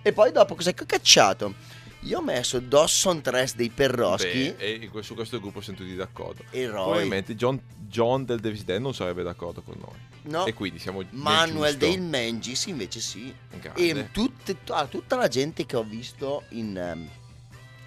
E 0.01 0.11
poi 0.11 0.31
dopo 0.31 0.55
cos'è 0.55 0.73
che 0.73 0.83
ho 0.83 0.87
cacciato? 0.87 1.53
Io 2.05 2.17
ho 2.19 2.21
messo 2.21 2.59
Dawson 2.59 3.21
Tres 3.21 3.55
dei 3.55 3.69
Perroschi 3.69 4.53
Beh, 4.57 4.89
e 4.89 4.89
su 5.01 5.13
questo 5.15 5.39
gruppo 5.39 5.61
sono 5.61 5.77
tutti 5.77 5.95
d'accordo. 5.95 6.43
e 6.49 6.65
Roy. 6.67 6.83
Probabilmente 6.83 7.35
John, 7.35 7.61
John 7.87 8.25
del 8.25 8.39
Davis 8.39 8.63
Dead 8.65 8.81
non 8.81 8.93
sarebbe 8.93 9.23
d'accordo 9.23 9.61
con 9.61 9.75
noi. 9.79 10.11
No, 10.23 10.45
E 10.45 10.53
quindi 10.53 10.79
siamo 10.79 11.01
Manuel. 11.11 11.77
Dale 11.77 11.97
Mengis 11.97 12.65
invece 12.67 12.99
sì. 12.99 13.33
Grande. 13.59 13.81
E 13.89 14.11
tutte- 14.11 14.57
tutta 14.89 15.15
la 15.15 15.27
gente 15.27 15.65
che 15.65 15.75
ho 15.77 15.83
visto 15.83 16.43
in, 16.49 16.77
ehm, 16.77 17.07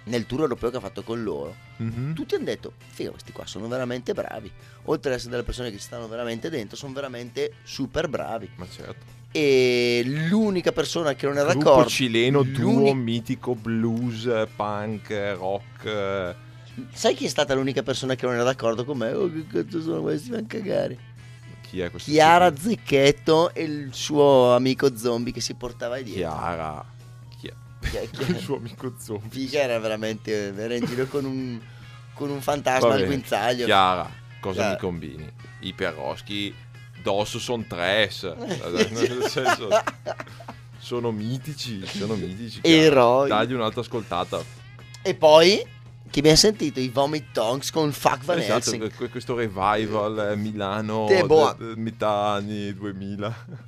nel 0.05 0.25
tour 0.25 0.41
europeo 0.41 0.69
che 0.71 0.77
ha 0.77 0.81
fatto 0.81 1.03
con 1.03 1.21
loro, 1.23 1.55
Mhm. 1.77 2.13
tutti 2.15 2.33
hanno 2.35 2.45
detto, 2.45 2.73
figo, 2.89 3.11
questi 3.11 3.31
qua 3.31 3.45
sono 3.45 3.67
veramente 3.67 4.13
bravi. 4.13 4.51
Oltre 4.85 5.11
ad 5.11 5.17
essere 5.17 5.31
delle 5.31 5.43
persone 5.43 5.69
che 5.69 5.77
ci 5.77 5.83
stanno 5.83 6.07
veramente 6.07 6.49
dentro, 6.49 6.75
sono 6.75 6.93
veramente 6.93 7.53
super 7.63 8.07
bravi. 8.07 8.49
Ma 8.55 8.67
certo. 8.69 9.05
E 9.31 10.01
l'unica 10.05 10.71
persona 10.71 11.13
che 11.13 11.25
non 11.27 11.37
è 11.37 11.43
Gruppo 11.43 11.57
d'accordo... 11.63 11.89
cileno, 11.89 12.43
duo 12.43 12.93
mitico, 12.93 13.53
blues, 13.55 14.47
punk, 14.55 15.09
rock. 15.37 15.85
eh, 15.85 16.35
Sai 16.93 17.13
chi 17.13 17.25
è 17.25 17.29
stata 17.29 17.53
l'unica 17.53 17.83
persona 17.83 18.15
che 18.15 18.25
non 18.25 18.35
era 18.35 18.43
d'accordo 18.43 18.83
con 18.85 18.97
me? 18.97 19.11
Oh, 19.11 19.31
che 19.31 19.45
cazzo 19.47 19.81
sono 19.81 20.01
questi? 20.01 20.33
A 20.33 20.43
cagare. 20.47 20.97
Chi 21.61 21.81
è 21.81 21.89
questo? 21.91 22.09
Chiara 22.09 22.49
qui? 22.51 22.59
Zecchetto 22.61 23.53
e 23.53 23.63
il 23.63 23.89
suo 23.91 24.55
amico 24.55 24.95
zombie 24.95 25.33
che 25.33 25.41
si 25.41 25.53
portava 25.55 25.99
dietro. 25.99 26.21
Chiara. 26.21 26.85
Chi 27.39 27.47
è? 27.47 27.53
Chi 27.89 27.95
è- 27.97 28.09
chi 28.09 28.23
è? 28.31 28.35
Il 28.35 28.39
suo 28.39 28.57
amico 28.57 28.93
zombie. 28.99 29.29
Figa 29.29 29.59
era 29.59 29.77
veramente 29.79 30.55
era 30.55 30.73
in 30.75 30.85
giro 30.85 31.05
con 31.07 31.25
un, 31.25 31.59
con 32.13 32.29
un 32.29 32.41
fantasma 32.41 32.93
al 32.93 33.05
guinzaglio. 33.05 33.65
Chiara, 33.65 34.09
cosa 34.39 34.55
Chiara. 34.59 34.71
mi 34.73 34.79
combini? 34.79 35.31
I 35.61 35.73
perroschi 35.73 36.53
d'osso 37.07 37.39
sono 37.39 37.63
tres. 37.67 38.23
Nel 38.35 39.25
senso, 39.29 39.69
sono 40.77 41.11
mitici, 41.11 41.85
sono 41.87 42.15
mitici. 42.15 42.59
Eroi. 42.61 43.29
Dagli 43.29 43.53
un'altra 43.53 43.79
ascoltata. 43.81 44.43
E 45.01 45.15
poi, 45.15 45.63
che 46.09 46.19
abbiamo 46.19 46.35
sentito, 46.37 46.81
i 46.81 46.89
Vomit 46.89 47.31
Tongs 47.31 47.71
con 47.71 47.91
Fuck 47.93 48.25
Van 48.25 48.39
Esatto, 48.39 48.55
Helsing. 48.71 48.93
que- 48.93 49.09
questo 49.09 49.35
revival 49.35 50.31
eh, 50.31 50.35
Milano 50.35 51.05
de- 51.07 51.73
metà 51.77 52.33
anni 52.33 52.73
2000. 52.73 53.65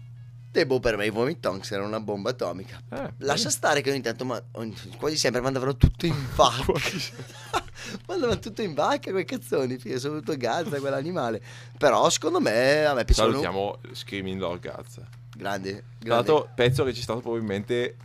E 0.51 0.65
boh, 0.65 0.79
per 0.79 0.97
me 0.97 1.05
i 1.05 1.09
Vomit 1.11 1.39
Tongs 1.39 1.69
erano 1.71 1.87
una 1.87 1.99
bomba 1.99 2.31
atomica. 2.31 2.81
Eh, 2.89 3.13
Lascia 3.19 3.49
stare 3.51 3.81
che 3.81 3.91
ogni 3.91 4.01
tanto, 4.01 4.25
ma, 4.25 4.41
ogni- 4.53 4.75
quasi 4.97 5.15
sempre 5.15 5.41
mandavano 5.41 5.77
tutto 5.77 6.05
in 6.07 6.15
vacca. 6.35 6.73
Mandavano 8.07 8.39
tutto 8.39 8.61
in 8.61 8.73
vacca 8.73 9.11
quei 9.11 9.25
cazzoni, 9.25 9.77
figa, 9.77 9.97
soprattutto 9.99 10.35
Gazza, 10.37 10.79
quell'animale. 10.79 11.41
Però 11.77 12.09
secondo 12.09 12.39
me, 12.41 12.83
a 12.85 12.93
me 12.93 13.05
piacevano 13.05 13.33
Salutiamo 13.41 13.79
Screaming 13.93 14.39
Lord 14.39 14.59
Gazza. 14.61 15.07
grandi. 15.35 15.71
Tra 15.71 15.81
grandi. 15.99 16.07
l'altro, 16.09 16.49
pezzo 16.55 16.83
registrato 16.83 17.21
probabilmente 17.21 17.95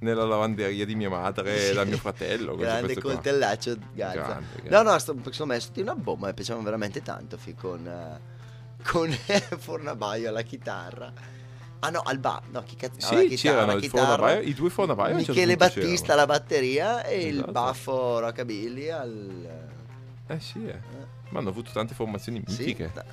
nella 0.00 0.24
lavanderia 0.24 0.84
di 0.84 0.94
mia 0.94 1.08
madre 1.08 1.70
e 1.70 1.74
da 1.74 1.84
mio 1.84 1.96
fratello. 1.98 2.54
grande 2.56 2.94
pezzo 2.94 3.00
coltellaccio 3.00 3.76
Gazza. 3.92 4.14
Grande, 4.14 4.46
grande. 4.62 4.70
No, 4.70 4.82
no, 4.82 4.98
sto, 4.98 5.14
secondo 5.30 5.52
me 5.54 5.60
sono 5.60 5.72
una 5.82 5.94
bomba, 5.94 6.26
mi 6.28 6.34
piacevano 6.34 6.64
veramente 6.64 7.02
tanto, 7.02 7.36
fi, 7.36 7.54
con, 7.54 7.86
eh, 7.86 8.82
con 8.84 9.10
Fornabaio 9.58 10.28
alla 10.28 10.42
chitarra. 10.42 11.12
Ah 11.80 11.90
no, 11.90 12.00
al 12.04 12.18
ba, 12.18 12.42
no, 12.50 12.62
chi 12.64 12.74
cazzo? 12.76 12.98
Sì, 12.98 13.28
chitarra, 13.28 13.36
c'erano 13.36 13.72
il 13.74 13.80
chitarra, 13.82 14.06
Fornabaio- 14.06 14.40
i 14.42 14.54
due 14.54 14.70
Fornabaio 14.70 15.16
certo 15.16 15.32
Michele 15.32 15.56
punto 15.56 15.74
Battista 15.74 16.06
c'erano. 16.06 16.12
alla 16.12 16.26
batteria 16.26 17.04
e 17.04 17.20
il 17.26 17.34
Esatto. 17.36 17.52
baffo 17.52 18.18
rockabilly 18.18 18.88
al... 18.88 19.68
Eh 20.26 20.40
sì, 20.40 20.66
eh. 20.66 20.78
Ma 21.30 21.38
hanno 21.38 21.50
avuto 21.50 21.70
tante 21.72 21.94
formazioni 21.94 22.42
Sì, 22.46 22.56
mitiche. 22.58 22.90
da- 22.92 23.04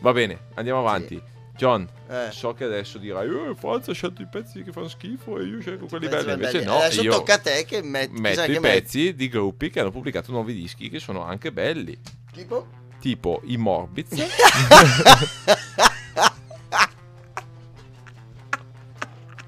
Va 0.00 0.12
bene, 0.12 0.38
andiamo 0.54 0.80
avanti. 0.80 1.22
John, 1.54 1.86
eh. 2.08 2.30
so 2.32 2.54
che 2.54 2.64
adesso 2.64 2.98
dirai, 2.98 3.28
eh, 3.28 3.54
Forza 3.54 3.90
ha 3.92 3.94
scelto 3.94 4.22
i 4.22 4.26
pezzi 4.26 4.62
che 4.64 4.72
fanno 4.72 4.88
schifo 4.88 5.38
e 5.38 5.44
io 5.44 5.60
scelgo 5.60 5.86
quelli 5.86 6.08
Pezzi 6.08 6.24
belli. 6.24 6.32
Invece 6.38 6.52
belli. 6.58 6.64
no, 6.64 6.76
Adesso 6.78 7.02
tocca 7.04 7.34
a 7.34 7.38
te 7.38 7.64
che 7.64 7.82
metti... 7.82 8.18
metto 8.20 8.40
i 8.42 8.46
che 8.46 8.58
metti. 8.60 8.80
pezzi 8.80 9.14
di 9.14 9.28
gruppi 9.28 9.70
che 9.70 9.78
hanno 9.80 9.90
pubblicato 9.90 10.32
nuovi 10.32 10.54
dischi 10.54 10.88
che 10.88 10.98
sono 10.98 11.22
anche 11.22 11.52
belli. 11.52 11.96
Tipo? 12.32 12.66
Tipo 12.98 13.40
i 13.44 13.56
Morbids. 13.58 14.10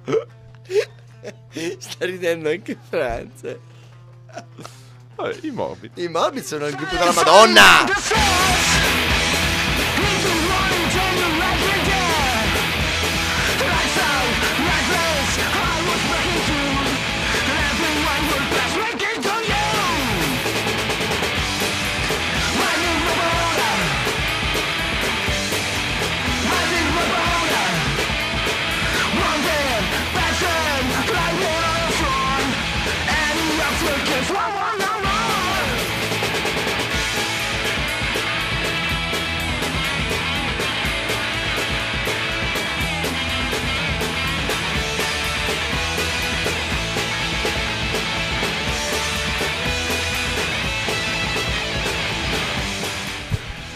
Sta 1.78 2.04
ridendo 2.04 2.50
anche 2.50 2.76
Franz. 2.88 3.56
Vabbè, 5.14 5.38
I 5.42 5.50
Morbids. 5.50 6.02
I 6.02 6.08
Morbid 6.08 6.42
sono 6.42 6.66
il 6.66 6.74
gruppo 6.74 6.96
della 6.96 7.12
Madonna! 7.12 7.86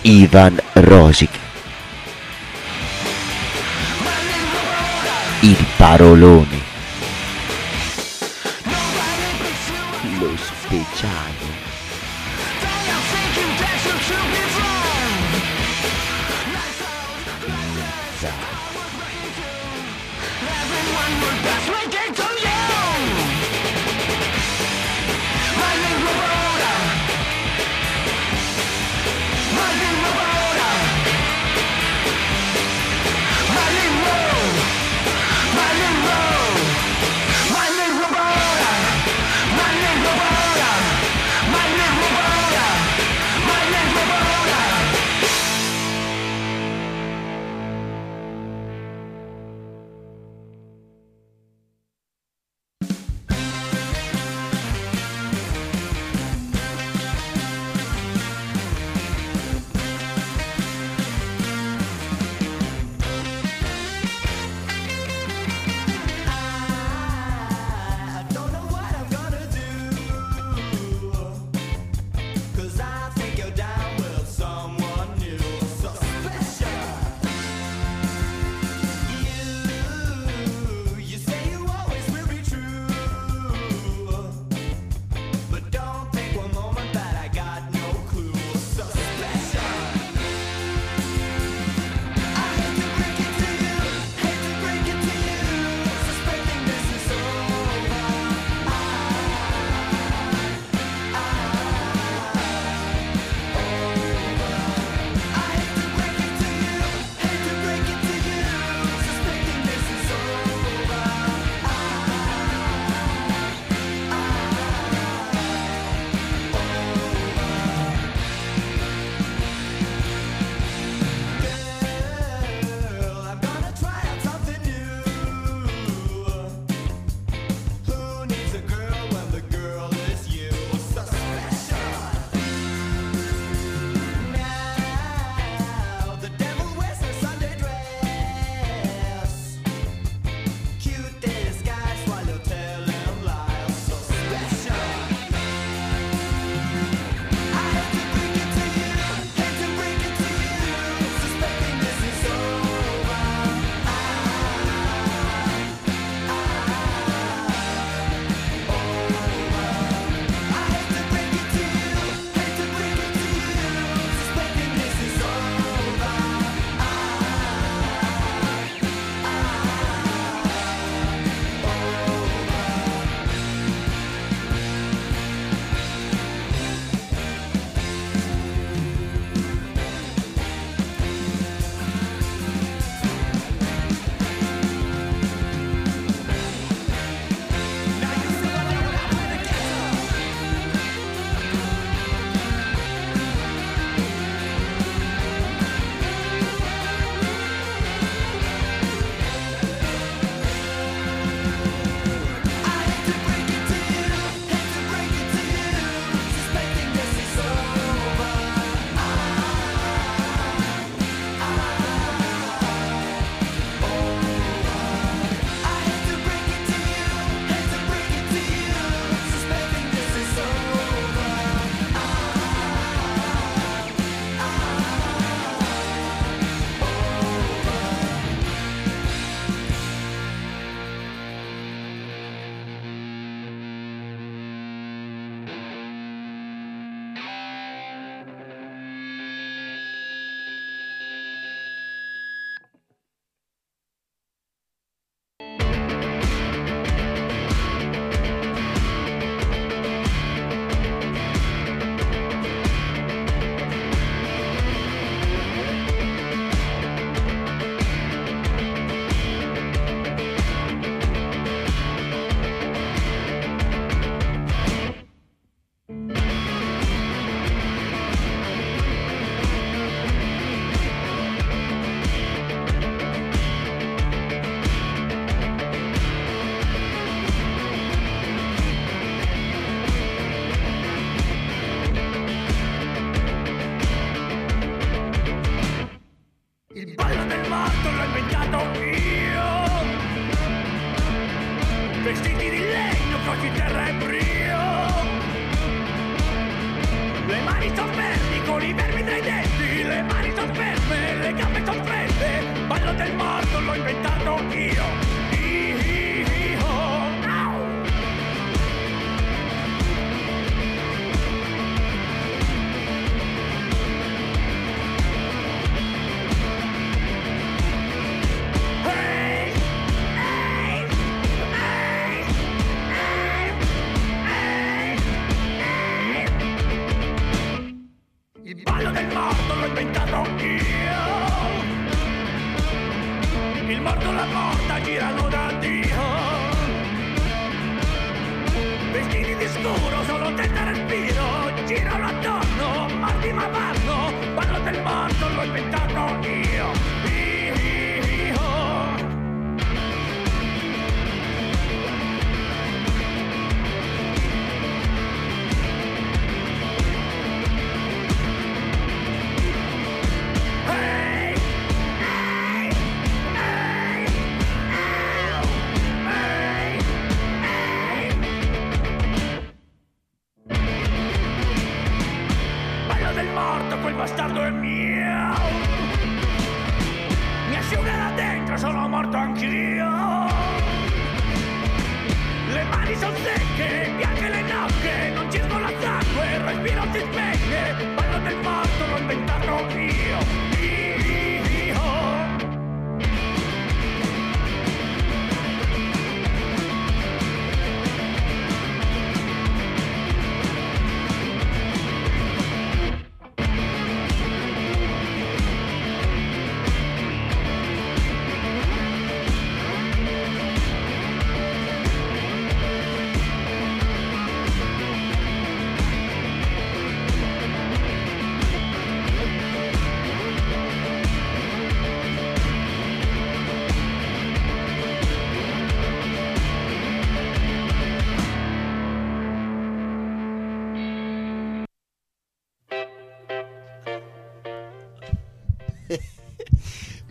Ivan 0.08 0.58
Rosic. 0.72 1.28
Il 5.42 5.66
parolone. 5.76 6.67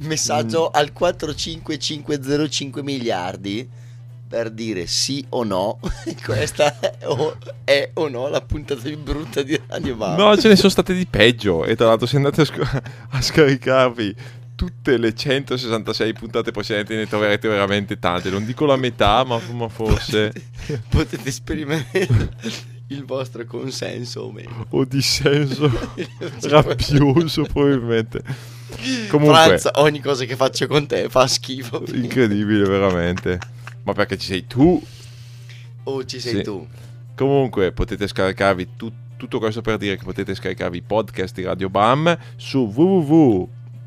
Messaggio 0.07 0.69
al 0.69 0.91
45505 0.93 2.81
miliardi 2.83 3.69
per 4.27 4.51
dire 4.51 4.87
sì 4.87 5.25
o 5.29 5.43
no. 5.43 5.79
Questa 6.23 6.79
è 6.79 6.97
o, 7.05 7.37
è 7.63 7.91
o 7.93 8.09
no 8.09 8.27
la 8.27 8.41
puntata 8.41 8.81
più 8.81 8.97
brutta 8.97 9.41
di 9.41 9.59
Radio 9.67 9.95
Bam. 9.95 10.17
No, 10.17 10.37
ce 10.37 10.49
ne 10.49 10.55
sono 10.55 10.69
state 10.69 10.93
di 10.93 11.05
peggio. 11.05 11.63
E 11.63 11.75
tra 11.75 11.87
l'altro, 11.87 12.05
se 12.07 12.17
andate 12.17 12.41
a, 12.41 12.45
sc- 12.45 12.81
a 13.09 13.21
scaricarvi 13.21 14.15
tutte 14.55 14.97
le 14.97 15.13
166 15.13 16.13
puntate 16.13 16.51
precedenti, 16.51 16.95
ne 16.95 17.07
troverete 17.07 17.47
veramente 17.47 17.99
tante. 17.99 18.29
Non 18.29 18.43
dico 18.45 18.65
la 18.65 18.75
metà, 18.75 19.23
ma, 19.23 19.39
ma 19.51 19.69
forse. 19.69 20.33
Potete 20.89 21.29
esprimere 21.29 21.87
il 22.87 23.05
vostro 23.05 23.45
consenso 23.45 24.21
o 24.21 24.31
meno. 24.31 24.65
o 24.69 24.83
dissenso 24.83 25.71
rabbioso, 26.41 27.43
probabilmente. 27.43 28.55
Comunque, 29.09 29.35
Franz, 29.37 29.69
ogni 29.75 29.99
cosa 29.99 30.25
che 30.25 30.35
faccio 30.35 30.67
con 30.67 30.85
te 30.87 31.09
fa 31.09 31.25
schifo. 31.27 31.83
incredibile, 31.93 32.67
veramente. 32.67 33.39
Ma 33.83 33.93
perché 33.93 34.17
ci 34.17 34.27
sei 34.27 34.45
tu? 34.47 34.81
O 35.83 36.03
ci 36.05 36.19
sei 36.19 36.35
Sì. 36.37 36.41
tu. 36.43 36.67
Comunque 37.15 37.71
potete 37.71 38.07
scaricarvi 38.07 38.69
tu- 38.75 38.91
tutto 39.15 39.39
questo 39.39 39.61
per 39.61 39.77
dire 39.77 39.97
che 39.97 40.03
potete 40.03 40.35
scaricarvi 40.35 40.77
i 40.77 40.81
podcast 40.81 41.33
di 41.35 41.43
Radio 41.43 41.69
Bam 41.69 42.15
su 42.35 42.71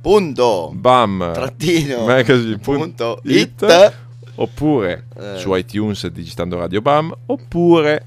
Punto. 0.01 0.73
www.bam-magazine.it 0.73 2.59
Punto. 2.61 3.21
It. 3.25 3.95
oppure 4.37 5.05
Eh. 5.17 5.37
su 5.39 5.55
iTunes 5.55 6.07
digitando 6.09 6.57
Radio 6.59 6.81
Bam 6.81 7.15
oppure 7.27 8.05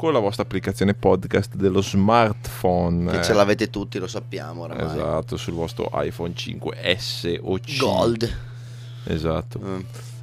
con 0.00 0.14
la 0.14 0.18
vostra 0.18 0.44
applicazione 0.44 0.94
podcast 0.94 1.56
dello 1.56 1.82
smartphone. 1.82 3.10
Che 3.10 3.18
eh. 3.18 3.22
ce 3.22 3.34
l'avete 3.34 3.68
tutti, 3.68 3.98
lo 3.98 4.06
sappiamo 4.06 4.62
oramai. 4.62 4.96
Esatto, 4.96 5.36
sul 5.36 5.52
vostro 5.52 5.90
iPhone 5.92 6.32
5S 6.34 7.38
o 7.42 7.58
C. 7.58 7.76
Gold. 7.76 8.36
Esatto. 9.04 9.60
Mm. 9.62 9.80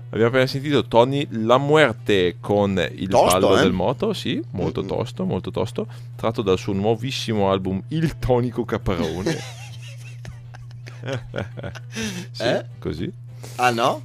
Abbiamo 0.09 0.29
appena 0.29 0.47
sentito 0.47 0.83
Tony 0.85 1.27
La 1.29 1.59
Muerte 1.59 2.37
con 2.39 2.83
il 2.91 3.07
Tosto, 3.07 3.39
ballo 3.39 3.55
eh? 3.55 3.61
del 3.61 3.71
moto, 3.71 4.13
sì, 4.13 4.43
molto 4.53 4.83
tosto, 4.83 5.25
molto 5.25 5.51
tosto, 5.51 5.85
tratto 6.15 6.41
dal 6.41 6.57
suo 6.57 6.73
nuovissimo 6.73 7.51
album 7.51 7.79
Il 7.89 8.17
Tonico 8.17 8.65
Caparone. 8.65 9.37
sì, 12.31 12.41
Eh? 12.41 12.65
così. 12.79 13.13
Ah 13.57 13.69
no? 13.69 14.01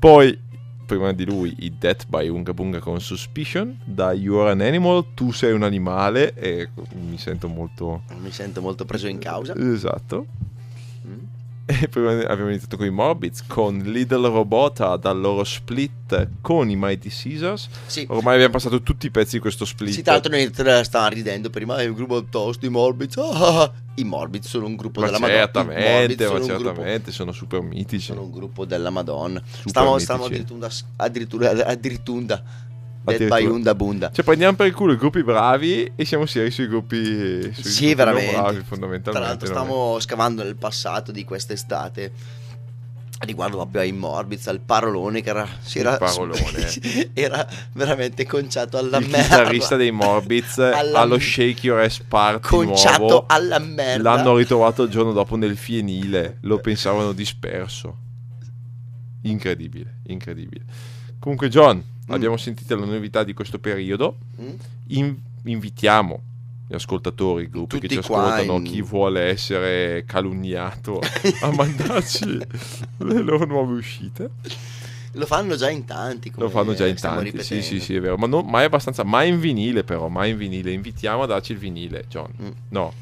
Poi, 0.00 0.36
prima 0.84 1.12
di 1.12 1.24
lui, 1.24 1.54
i 1.60 1.76
Death 1.78 2.06
by 2.06 2.28
Unga 2.28 2.52
Bunga 2.52 2.78
con 2.80 3.00
Suspicion, 3.00 3.78
da 3.84 4.12
You're 4.12 4.50
an 4.50 4.60
Animal, 4.60 5.14
tu 5.14 5.32
sei 5.32 5.52
un 5.52 5.62
animale, 5.62 6.34
e 6.34 6.68
mi 7.08 7.18
sento 7.18 7.48
molto... 7.48 8.02
Mi 8.20 8.30
sento 8.30 8.60
molto 8.60 8.84
preso 8.84 9.06
in 9.08 9.18
causa. 9.18 9.54
Esatto. 9.56 10.26
E 11.64 11.88
poi 11.88 12.24
abbiamo 12.24 12.48
iniziato 12.48 12.76
con 12.76 12.86
i 12.86 12.90
Morbids, 12.90 13.44
con 13.46 13.78
Little 13.78 14.28
Robota 14.28 14.96
dal 14.96 15.20
loro 15.20 15.44
split 15.44 16.28
con 16.40 16.68
i 16.68 16.76
Mighty 16.76 17.08
Caesars. 17.08 17.68
Sì. 17.86 18.04
Ormai 18.08 18.34
abbiamo 18.34 18.52
passato 18.52 18.82
tutti 18.82 19.06
i 19.06 19.10
pezzi 19.10 19.36
di 19.36 19.40
questo 19.40 19.64
split. 19.64 19.92
Sì, 19.92 20.02
tra 20.02 20.12
l'altro 20.12 20.32
noi 20.32 20.50
stavamo 20.84 21.10
ridendo 21.10 21.50
prima, 21.50 21.76
è 21.76 21.86
un 21.86 21.94
gruppo 21.94 22.24
tosto, 22.24 22.66
i 22.66 22.68
Morbids. 22.68 23.16
ah, 23.18 23.62
ah. 23.62 23.72
I 23.94 24.04
Morbids 24.04 24.48
sono 24.48 24.66
un 24.66 24.74
gruppo 24.74 25.00
ma 25.00 25.06
della 25.06 25.18
Madonna. 25.18 25.40
Certamente, 25.40 25.90
Morbids 25.90 26.20
ma 26.20 26.26
sono 26.26 26.38
un 26.40 26.46
gruppo- 26.46 26.64
certamente, 26.64 27.12
sono 27.12 27.32
super 27.32 27.60
mitici. 27.60 28.06
sono 28.06 28.22
un 28.22 28.30
gruppo 28.30 28.64
della 28.64 28.90
Madonna. 28.90 29.42
Stavamo, 29.64 29.98
stavamo 29.98 30.24
addirittura, 30.26 30.68
addirittura, 30.96 31.50
addirittura 31.66 32.42
Dead 33.04 33.28
by. 33.28 33.44
Unda 33.46 33.74
Bunda. 33.74 34.10
Cioè 34.12 34.24
prendiamo 34.24 34.56
per 34.56 34.66
il 34.68 34.74
culo 34.74 34.92
i 34.92 34.96
gruppi 34.96 35.22
bravi 35.24 35.92
e 35.96 36.04
siamo 36.04 36.26
seri 36.26 36.50
sui 36.50 36.68
gruppi, 36.68 36.96
sui 37.52 37.52
Sì, 37.64 37.80
gruppi 37.86 37.94
veramente. 37.94 38.32
bravi 38.32 38.56
Tra 38.56 38.64
fondamentalmente. 38.64 39.28
l'altro 39.28 39.48
non 39.48 39.56
è- 39.56 39.64
stiamo 39.66 40.00
scavando 40.00 40.42
nel 40.44 40.56
passato 40.56 41.10
di 41.12 41.24
quest'estate 41.24 42.12
riguardo 43.24 43.56
proprio 43.58 43.82
ai 43.82 43.92
Morbids, 43.92 44.48
al 44.48 44.58
parolone 44.58 45.20
che 45.22 45.30
era, 45.30 45.42
Il 45.44 45.78
era, 45.78 45.96
parolone. 45.96 46.40
era 47.14 47.46
veramente 47.72 48.26
conciato 48.26 48.78
alla 48.78 48.98
il 48.98 49.06
merda. 49.08 49.22
chitarrista 49.22 49.76
dei 49.76 49.92
Morbids 49.92 50.58
Alla- 50.74 50.98
allo 51.00 51.20
Shake 51.20 51.66
Your 51.66 51.78
Ass 51.80 52.00
Party 52.00 52.48
conciato 52.48 52.98
nuovo 52.98 53.24
alla 53.28 53.60
merda. 53.60 54.14
l'hanno 54.14 54.36
ritrovato 54.36 54.82
il 54.82 54.90
giorno 54.90 55.12
dopo 55.12 55.36
nel 55.36 55.56
fienile 55.56 56.38
lo 56.40 56.58
pensavano 56.58 57.12
disperso 57.12 57.96
incredibile 59.22 59.98
incredibile 60.06 60.64
comunque 61.20 61.48
John 61.48 61.80
abbiamo 62.08 62.36
sentito 62.36 62.76
le 62.76 62.86
novità 62.86 63.24
di 63.24 63.32
questo 63.34 63.58
periodo 63.58 64.16
Mm? 64.40 64.48
In- 64.88 65.16
invitiamo 65.44 66.20
gli 66.68 66.74
ascoltatori, 66.74 67.44
i 67.44 67.48
gruppi 67.50 67.78
che 67.80 67.88
Tutti 67.88 68.00
ci 68.02 68.06
qua 68.08 68.24
ascoltano, 68.34 68.58
in- 68.58 68.62
chi 68.64 68.82
vuole 68.82 69.22
essere 69.22 70.04
calunniato 70.06 71.00
a 71.42 71.50
mandarci 71.52 72.24
le 72.98 73.20
loro 73.22 73.44
nuove 73.44 73.74
uscite. 73.74 74.30
Lo 75.12 75.26
fanno 75.26 75.56
già 75.56 75.68
in 75.68 75.84
tanti. 75.84 76.32
Lo 76.36 76.48
fanno 76.48 76.72
già 76.72 76.86
in 76.86 76.96
tanti, 76.98 77.42
sì, 77.42 77.60
sì, 77.60 77.80
sì, 77.80 77.94
è 77.96 78.00
vero. 78.00 78.16
Ma 78.16 78.26
non, 78.26 78.46
mai 78.46 78.64
abbastanza, 78.64 79.04
mai 79.04 79.28
in 79.28 79.40
vinile 79.40 79.84
però, 79.84 80.08
mai 80.08 80.30
in 80.30 80.38
vinile. 80.38 80.72
Invitiamo 80.72 81.22
a 81.24 81.26
darci 81.26 81.52
il 81.52 81.58
vinile, 81.58 82.06
John. 82.08 82.32
Mm. 82.40 82.48
No, 82.70 82.94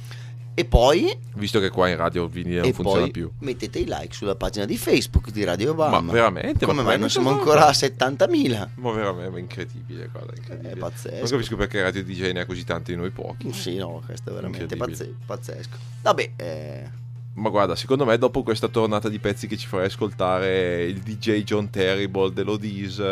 E 0.60 0.64
poi, 0.66 1.10
visto 1.36 1.58
che 1.58 1.70
qua 1.70 1.88
in 1.88 1.96
radio 1.96 2.24
il 2.24 2.30
vinile 2.30 2.60
non 2.60 2.72
funziona 2.74 3.08
più. 3.08 3.30
mettete 3.38 3.78
i 3.78 3.86
like 3.86 4.12
sulla 4.12 4.34
pagina 4.34 4.66
di 4.66 4.76
Facebook 4.76 5.30
di 5.30 5.42
Radio 5.42 5.70
Obama. 5.70 6.00
Ma 6.02 6.12
veramente? 6.12 6.66
Come 6.66 6.82
Ma 6.82 6.88
mai 6.88 6.98
non 6.98 7.08
siamo 7.08 7.30
ancora 7.30 7.66
a 7.66 7.70
70.000? 7.70 8.68
Ma 8.74 8.90
veramente, 8.92 9.30
ma 9.30 9.38
incredibile, 9.38 10.08
guarda, 10.12 10.32
incredibile. 10.36 10.72
È 10.72 10.76
pazzesco. 10.76 11.16
Non 11.16 11.28
capisco 11.28 11.56
perché 11.56 11.80
Radio 11.80 12.04
DJ 12.04 12.32
ne 12.32 12.40
ha 12.40 12.44
così 12.44 12.64
tanti 12.64 12.92
e 12.92 12.96
noi 12.96 13.08
pochi. 13.08 13.50
Sì, 13.54 13.76
no, 13.76 14.02
questo 14.04 14.28
è 14.30 14.32
veramente 14.34 14.76
pazze- 14.76 15.14
pazzesco. 15.24 15.76
Vabbè, 16.02 16.30
eh, 16.36 16.90
Ma 17.34 17.48
guarda, 17.48 17.74
secondo 17.74 18.04
me 18.04 18.18
dopo 18.18 18.42
questa 18.42 18.68
tornata 18.68 19.08
di 19.08 19.18
pezzi 19.18 19.46
che 19.46 19.56
ci 19.56 19.66
farai 19.66 19.86
ascoltare 19.86 20.84
il 20.84 20.98
DJ 20.98 21.42
John 21.42 21.70
Terrible 21.70 22.34
dell'Odis, 22.34 23.02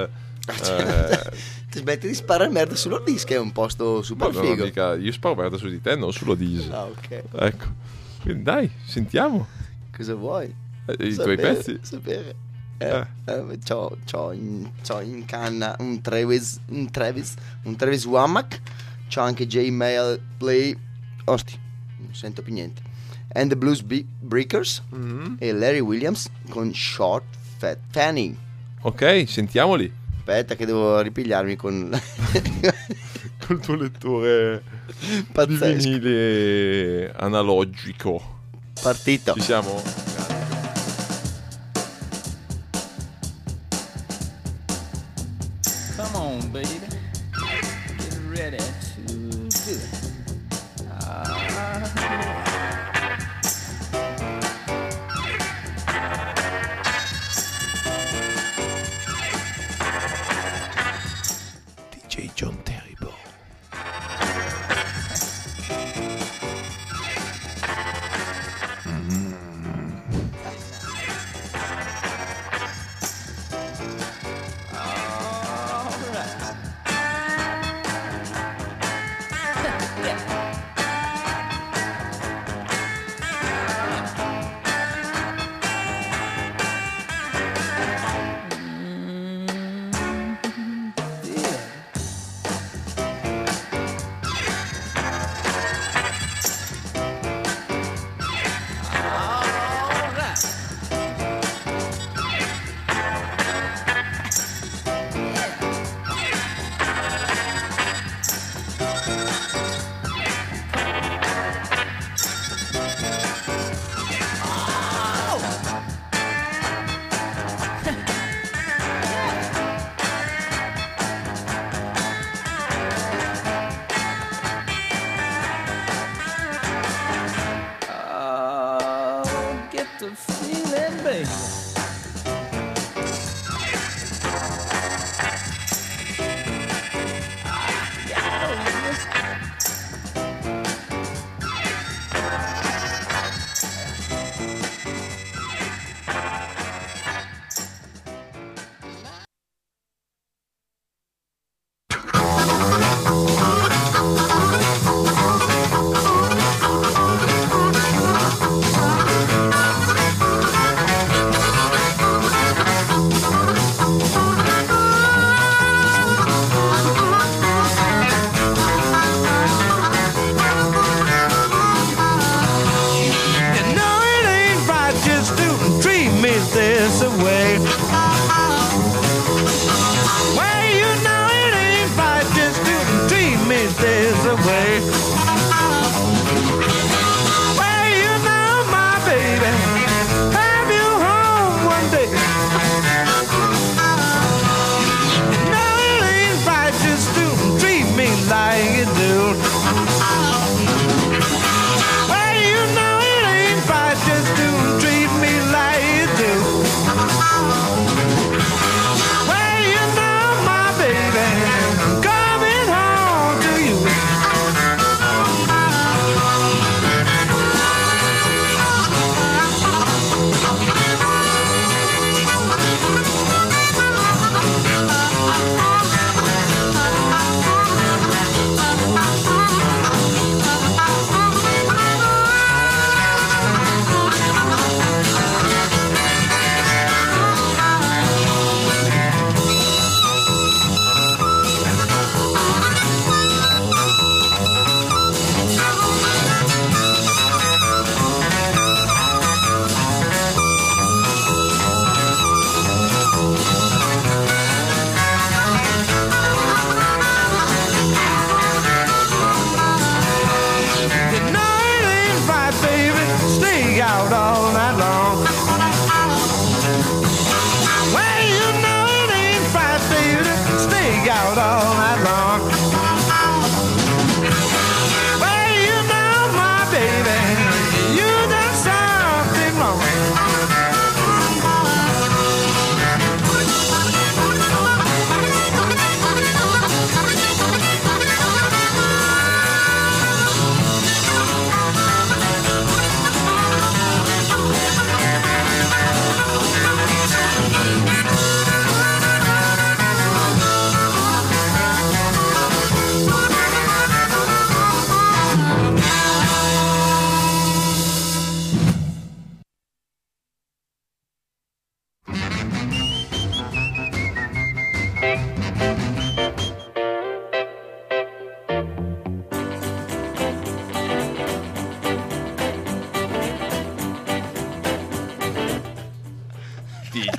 eh, 0.52 1.30
ti 1.70 1.78
smetti 1.78 2.06
di 2.06 2.14
sparare 2.14 2.50
merda 2.50 2.74
sull'Ordis 2.74 3.24
che 3.24 3.34
è 3.34 3.38
un 3.38 3.52
posto 3.52 4.02
super 4.02 4.32
no, 4.32 4.40
figo. 4.42 4.64
mica- 4.64 4.94
io 4.96 5.12
sparo 5.12 5.34
merda 5.34 5.56
su 5.56 5.68
di 5.68 5.80
te, 5.80 5.94
non 5.96 6.12
sull'Odis. 6.12 6.68
Ah, 6.70 6.84
ok. 6.84 7.22
Ecco, 7.32 7.66
quindi 8.22 8.42
dai, 8.42 8.70
sentiamo 8.86 9.46
Cosa 9.94 10.14
vuoi? 10.14 10.52
eh, 10.86 10.92
i 10.92 10.96
tuoi 10.96 11.12
Sapere- 11.14 11.36
pezzi. 11.54 11.78
Sapere. 11.82 12.34
Eh. 12.80 12.86
Eh, 13.24 13.32
eh, 13.32 13.58
c'ho, 13.66 13.96
c'ho 14.08 14.30
in, 14.32 14.70
c'ho 14.86 15.00
in 15.00 15.24
canna 15.24 15.74
un 15.80 16.00
Travis, 16.00 16.60
un 16.68 16.88
Travis, 16.90 17.34
un 17.64 17.74
Travis 17.76 18.04
Womack, 18.04 18.60
c'ho 19.12 19.20
anche 19.20 19.46
J-Mail 19.48 20.20
Play, 20.36 20.76
osti, 21.24 21.58
non 21.98 22.14
sento 22.14 22.40
più 22.42 22.52
niente. 22.52 22.80
And 23.32 23.50
the 23.50 23.56
Blues 23.56 23.82
Be- 23.82 24.06
Breakers 24.20 24.80
Mhm. 24.90 25.36
e 25.40 25.52
Larry 25.52 25.80
Williams 25.80 26.30
con 26.50 26.72
Short 26.72 27.24
Fat 27.58 27.78
Fanny. 27.90 28.36
Ok, 28.82 29.24
sentiamoli. 29.26 29.92
Aspetta 30.28 30.56
che 30.56 30.66
devo 30.66 31.00
ripigliarmi 31.00 31.56
con... 31.56 31.88
Col 33.46 33.60
tuo 33.60 33.76
lettore 33.76 34.62
Pazzesco. 35.32 35.88
vinile 35.88 37.10
analogico. 37.16 38.40
Partito. 38.82 39.32
Ci 39.32 39.40
siamo? 39.40 39.82
Come 45.96 46.16
on, 46.16 46.50
baby. 46.50 46.78
Get 47.96 48.20
ready 48.28 48.58
to 48.58 49.14
do 49.14 49.48
it. 49.72 49.97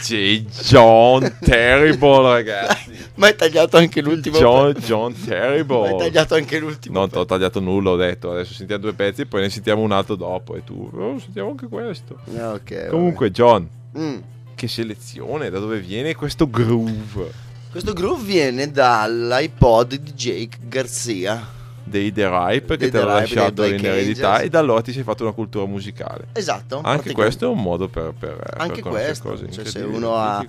DJ 0.09 0.45
John 0.67 1.37
Terrible, 1.39 2.21
ragazzi. 2.33 2.91
Ma 3.15 3.27
hai 3.27 3.35
tagliato 3.35 3.77
anche 3.77 4.01
l'ultimo 4.01 4.37
John. 4.37 4.71
John 4.73 5.11
Ma 5.11 5.17
hai 5.17 5.27
Terrible. 5.27 5.97
tagliato 5.97 6.33
anche 6.35 6.57
l'ultimo 6.57 6.97
Non 6.99 7.09
ti 7.09 7.17
ho 7.17 7.25
tagliato 7.25 7.59
nulla, 7.59 7.91
ho 7.91 7.95
detto. 7.95 8.31
Adesso 8.31 8.53
sentiamo 8.53 8.81
due 8.81 8.93
pezzi, 8.93 9.25
poi 9.27 9.41
ne 9.41 9.49
sentiamo 9.49 9.81
un 9.81 9.91
altro 9.91 10.15
dopo. 10.15 10.55
E 10.55 10.63
tu, 10.63 10.89
oh, 10.91 11.19
sentiamo 11.19 11.49
anche 11.51 11.67
questo. 11.67 12.19
pezzo. 12.25 12.39
Ah, 12.39 12.53
ok, 12.53 12.73
vabbè. 12.73 12.87
Comunque, 12.87 13.31
John, 13.31 13.67
Mm. 13.97 14.17
che 14.55 14.67
selezione, 14.67 15.49
da 15.49 15.59
dove 15.59 15.79
viene 15.79 16.15
questo 16.15 16.49
groove 16.49 17.47
Questo 17.71 17.93
groove 17.93 18.23
viene 18.23 18.71
dall'iPod 18.71 19.95
di 19.95 20.13
Jake 20.13 20.57
Garzia. 20.67 21.57
Dei 21.89 22.11
The 22.11 22.29
Ripe 22.29 22.77
che 22.77 22.89
ti 22.89 22.97
Ripe, 22.97 23.05
lasciato 23.05 23.63
in 23.65 23.83
eredità 23.85 24.29
Angels. 24.29 24.45
e 24.45 24.49
da 24.49 24.59
allora 24.59 24.81
ti 24.81 24.91
sei 24.93 25.03
fatto 25.03 25.23
una 25.23 25.31
cultura 25.33 25.65
musicale. 25.65 26.27
Esatto. 26.33 26.81
Anche 26.83 27.11
questo 27.13 27.45
è 27.45 27.47
un 27.47 27.61
modo 27.61 27.87
per, 27.87 28.13
per, 28.17 28.35
per 28.37 28.55
Anche 28.57 28.81
conoscere 28.81 29.07
questo, 29.07 29.29
cose 29.29 29.51
cioè, 29.51 29.65
se 29.65 29.79
uno 29.81 30.15
ha-. 30.15 30.45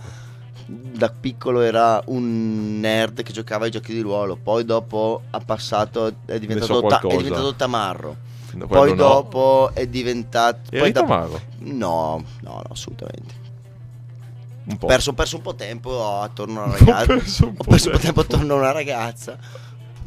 Da 0.73 1.11
piccolo 1.11 1.63
era 1.63 2.01
un 2.07 2.79
nerd 2.79 3.25
che 3.25 3.33
giocava 3.33 3.65
ai 3.65 3.73
giochi 3.73 3.93
di 3.93 4.01
ruolo, 4.01 4.37
poi 4.41 4.65
dopo 4.65 5.23
ha 5.31 5.41
passato, 5.41 6.13
è 6.27 6.39
diventato, 6.39 6.75
so 6.75 6.83
ta- 6.87 7.01
è 7.01 7.17
diventato 7.17 7.55
tamarro. 7.57 8.17
No, 8.53 8.67
Poi 8.67 8.91
no. 8.91 8.95
dopo 8.97 9.71
è 9.75 9.87
diventato... 9.87 10.71
Eri 10.71 10.79
poi 10.81 10.93
dopo- 10.93 11.07
tamarro? 11.09 11.41
No, 11.59 12.25
no, 12.43 12.51
no, 12.53 12.63
assolutamente. 12.71 13.35
Ho 14.81 14.87
perso, 14.87 15.11
ho 15.11 15.15
perso 15.15 15.37
un 15.37 15.43
po' 15.43 15.55
tempo 15.57 16.21
attorno 16.21 16.63
a 16.63 16.65
una 16.67 16.75
Ho 16.79 16.79
ragazza. 16.79 17.07
perso 17.07 17.47
un 17.47 17.55
Ho 17.57 17.65
perso 17.65 17.87
un 17.89 17.93
po' 17.95 17.99
tempo. 17.99 17.99
tempo 18.01 18.21
attorno 18.21 18.55
a 18.55 18.57
una 18.59 18.73
ragazza. 18.73 19.39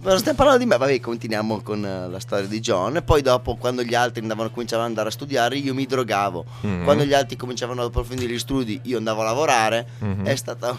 Però 0.04 0.18
stiamo 0.18 0.38
parlando 0.38 0.62
di 0.62 0.70
me, 0.70 0.76
vabbè, 0.76 1.00
continuiamo 1.00 1.62
con 1.62 1.86
eh, 1.86 2.10
la 2.10 2.20
storia 2.20 2.46
di 2.46 2.60
John. 2.60 2.98
E 2.98 3.02
poi 3.04 3.22
dopo, 3.22 3.56
quando 3.56 3.84
gli 3.84 3.96
altri 3.96 4.22
andavano, 4.22 4.50
cominciavano 4.50 4.84
ad 4.84 4.90
andare 4.90 5.08
a 5.08 5.12
studiare, 5.14 5.56
io 5.56 5.74
mi 5.74 5.86
drogavo. 5.86 6.44
Mhm. 6.60 6.84
Quando 6.84 7.06
gli 7.06 7.14
altri 7.14 7.38
cominciavano 7.38 7.82
ad 7.84 7.88
approfondire 7.88 8.34
gli 8.34 8.40
studi, 8.40 8.82
io 8.84 8.98
andavo 8.98 9.22
a 9.22 9.24
lavorare. 9.24 9.88
Mhm. 10.00 10.26
È 10.26 10.36
stata 10.36 10.78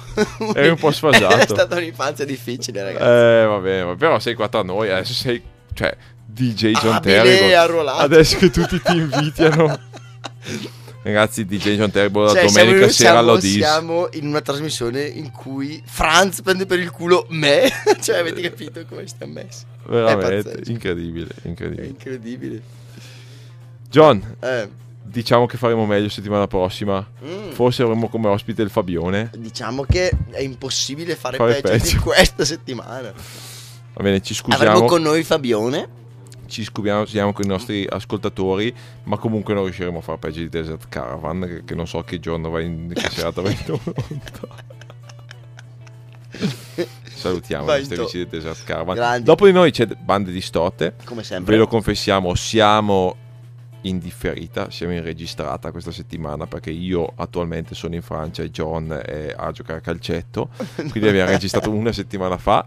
Eri 0.55 0.69
un 0.69 0.77
po' 0.77 0.91
sfasato. 0.91 1.37
È 1.41 1.47
stata 1.47 1.77
un'infanzia 1.77 2.27
difficile, 2.27 2.83
ragazzi. 2.83 3.03
Eh, 3.03 3.47
vabbè, 3.47 3.97
però 3.97 4.19
sei 4.19 4.35
qua 4.35 4.49
tra 4.49 4.63
noi, 4.63 4.91
adesso 4.91 5.15
sei, 5.15 5.43
cioè, 5.73 5.97
DJ 6.27 6.73
John 6.73 7.01
Terrible. 7.01 7.55
arruolato. 7.57 8.03
Adesso 8.03 8.37
che 8.37 8.51
tutti 8.51 8.79
ti 8.79 8.95
invitano. 8.95 9.79
Ragazzi, 11.05 11.45
DJ 11.45 11.77
John 11.77 11.91
Terrible 11.91 12.25
la 12.25 12.33
Cioè, 12.33 12.47
domenica 12.47 12.89
siamo, 12.89 12.91
sera 12.91 13.39
siamo- 13.39 13.39
siamo 13.41 14.09
in 14.13 14.27
una 14.27 14.41
trasmissione 14.41 15.03
in 15.03 15.31
cui 15.31 15.83
Franz 15.85 16.41
prende 16.41 16.65
per 16.65 16.79
il 16.79 16.91
culo 16.91 17.27
me. 17.29 17.71
cioè, 18.01 18.19
avete 18.19 18.41
capito 18.41 18.83
come 18.89 19.07
stiamo 19.07 19.35
messi? 19.35 19.65
Veramente, 19.87 20.51
pazzesco. 20.51 20.71
incredibile, 20.71 21.29
È 21.43 21.47
incredibile. 21.49 21.87
incredibile. 21.89 22.63
John, 23.91 24.37
Eh, 24.41 24.69
diciamo 25.03 25.45
che 25.45 25.59
faremo 25.59 25.85
meglio 25.85 26.09
settimana 26.09 26.47
prossima. 26.47 27.07
mm. 27.23 27.51
Forse 27.51 27.83
avremo 27.83 28.09
come 28.09 28.29
ospite 28.29 28.63
il 28.63 28.71
Fabione. 28.71 29.31
Diciamo 29.37 29.83
che 29.85 30.11
è 30.31 30.41
impossibile 30.41 31.17
fare, 31.17 31.37
Fare 31.37 31.61
peggio, 31.61 31.69
peggio. 31.69 31.85
di 31.91 31.97
questa 32.03 32.45
settimana. 32.47 33.13
Va 33.93 34.03
bene, 34.03 34.23
ci 34.23 34.35
Avremo 34.43 34.57
scusiamo. 34.57 34.85
con 34.87 35.03
noi 35.03 35.23
Fabione. 35.23 36.03
Ci 36.55 36.63
scusiamo 36.63 37.33
con 37.33 37.45
i 37.45 37.49
nostri 37.49 37.85
ascoltatori, 37.85 38.73
ma 39.05 39.17
comunque 39.17 39.55
non 39.55 39.65
riusciremo 39.65 39.99
a 39.99 40.01
fare 40.01 40.19
peggio 40.19 40.39
di 40.39 40.49
Desert 40.49 40.89
Caravan, 40.89 41.41
che, 41.41 41.65
che 41.65 41.75
non 41.75 41.89
so 41.89 42.01
che 42.03 42.21
giorno 42.21 42.49
va 42.49 42.61
in 42.61 42.93
che 42.95 43.11
serata 43.11 43.43
va 43.43 43.51
in. 43.51 43.57
Salutiamo 47.13 47.65
i 47.65 47.79
nostri 47.79 47.97
amici 47.97 48.19
di 48.19 48.29
Desert 48.29 48.63
Caravan. 48.63 48.95
Grandi. 48.95 49.25
Dopo 49.25 49.47
di 49.47 49.53
noi 49.53 49.73
c'è 49.73 49.85
Bande 49.87 50.31
di 50.31 50.41
Stote. 50.41 50.95
Come 51.05 51.25
sempre. 51.25 51.55
Ve 51.55 51.59
lo 51.59 51.67
confessiamo, 51.67 52.37
siamo 52.37 53.17
in 53.81 53.99
differita, 53.99 54.71
siamo 54.71 54.93
in 54.93 55.03
registrata 55.03 55.73
questa 55.73 55.91
settimana 55.91 56.47
perché 56.47 56.71
io 56.71 57.15
attualmente 57.17 57.75
sono 57.75 57.97
in 57.97 58.03
Francia 58.03 58.45
e 58.45 58.53
John 58.53 58.97
è 59.05 59.35
a 59.37 59.51
giocare 59.51 59.81
a 59.81 59.83
calcetto, 59.83 60.51
quindi 60.91 61.09
abbiamo 61.09 61.31
registrato 61.31 61.73
una 61.73 61.91
settimana 61.91 62.39
fa, 62.39 62.65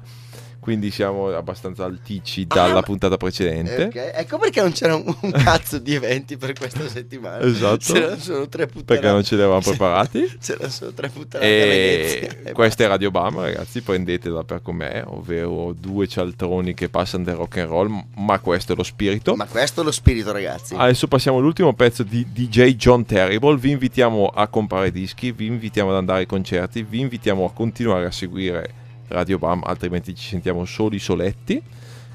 quindi 0.67 0.91
siamo 0.91 1.29
abbastanza 1.29 1.85
alticci 1.85 2.45
dalla 2.45 2.79
Ah, 2.79 2.81
puntata 2.81 3.15
precedente. 3.15 3.83
Ok, 3.83 4.11
Ecco 4.15 4.37
perché 4.37 4.59
non 4.59 4.73
c'era 4.73 4.95
un, 4.95 5.15
un 5.21 5.31
cazzo 5.31 5.79
di 5.79 5.93
eventi 5.93 6.35
per 6.35 6.51
questa 6.51 6.89
settimana. 6.89 7.39
Esatto. 7.39 7.93
C'erano 7.93 8.17
solo 8.17 8.49
tre 8.49 8.65
puttanate. 8.65 8.93
Perché 8.93 9.07
non 9.07 9.23
ce 9.23 9.35
li 9.35 9.41
avevamo 9.43 9.61
preparati. 9.61 10.29
C'erano 10.43 10.69
solo 10.69 10.91
tre 10.91 11.09
Venezia. 11.39 12.35
E 12.43 12.51
questa 12.51 12.83
è 12.83 12.87
Radio 12.87 13.11
Bam, 13.11 13.39
ragazzi, 13.39 13.79
prendetela 13.79 14.43
per 14.43 14.61
com'è, 14.61 15.03
ovvero 15.05 15.71
due 15.71 16.05
cialtroni 16.05 16.73
che 16.73 16.89
passano 16.89 17.23
del 17.23 17.35
rock 17.35 17.59
and 17.59 17.69
roll, 17.69 18.03
ma 18.17 18.37
questo 18.39 18.73
è 18.73 18.75
lo 18.75 18.83
spirito. 18.83 19.37
Ma 19.37 19.45
questo 19.45 19.79
è 19.79 19.83
lo 19.85 19.91
spirito, 19.91 20.33
ragazzi. 20.33 20.75
Adesso 20.75 21.07
passiamo 21.07 21.37
all'ultimo 21.37 21.71
pezzo 21.75 22.03
di 22.03 22.27
DJ 22.29 22.75
John 22.75 23.05
Terrible. 23.05 23.55
Vi 23.55 23.71
invitiamo 23.71 24.27
a 24.27 24.47
comprare 24.47 24.91
dischi, 24.91 25.31
vi 25.31 25.45
invitiamo 25.45 25.91
ad 25.91 25.95
andare 25.95 26.19
ai 26.19 26.25
concerti, 26.25 26.83
vi 26.83 26.99
invitiamo 26.99 27.45
a 27.45 27.53
continuare 27.53 28.05
a 28.05 28.11
seguire 28.11 28.85
Radio 29.09 29.37
Bam, 29.37 29.61
altrimenti 29.65 30.13
ci 30.15 30.27
sentiamo 30.27 30.65
soli 30.65 30.99
soletti. 30.99 31.61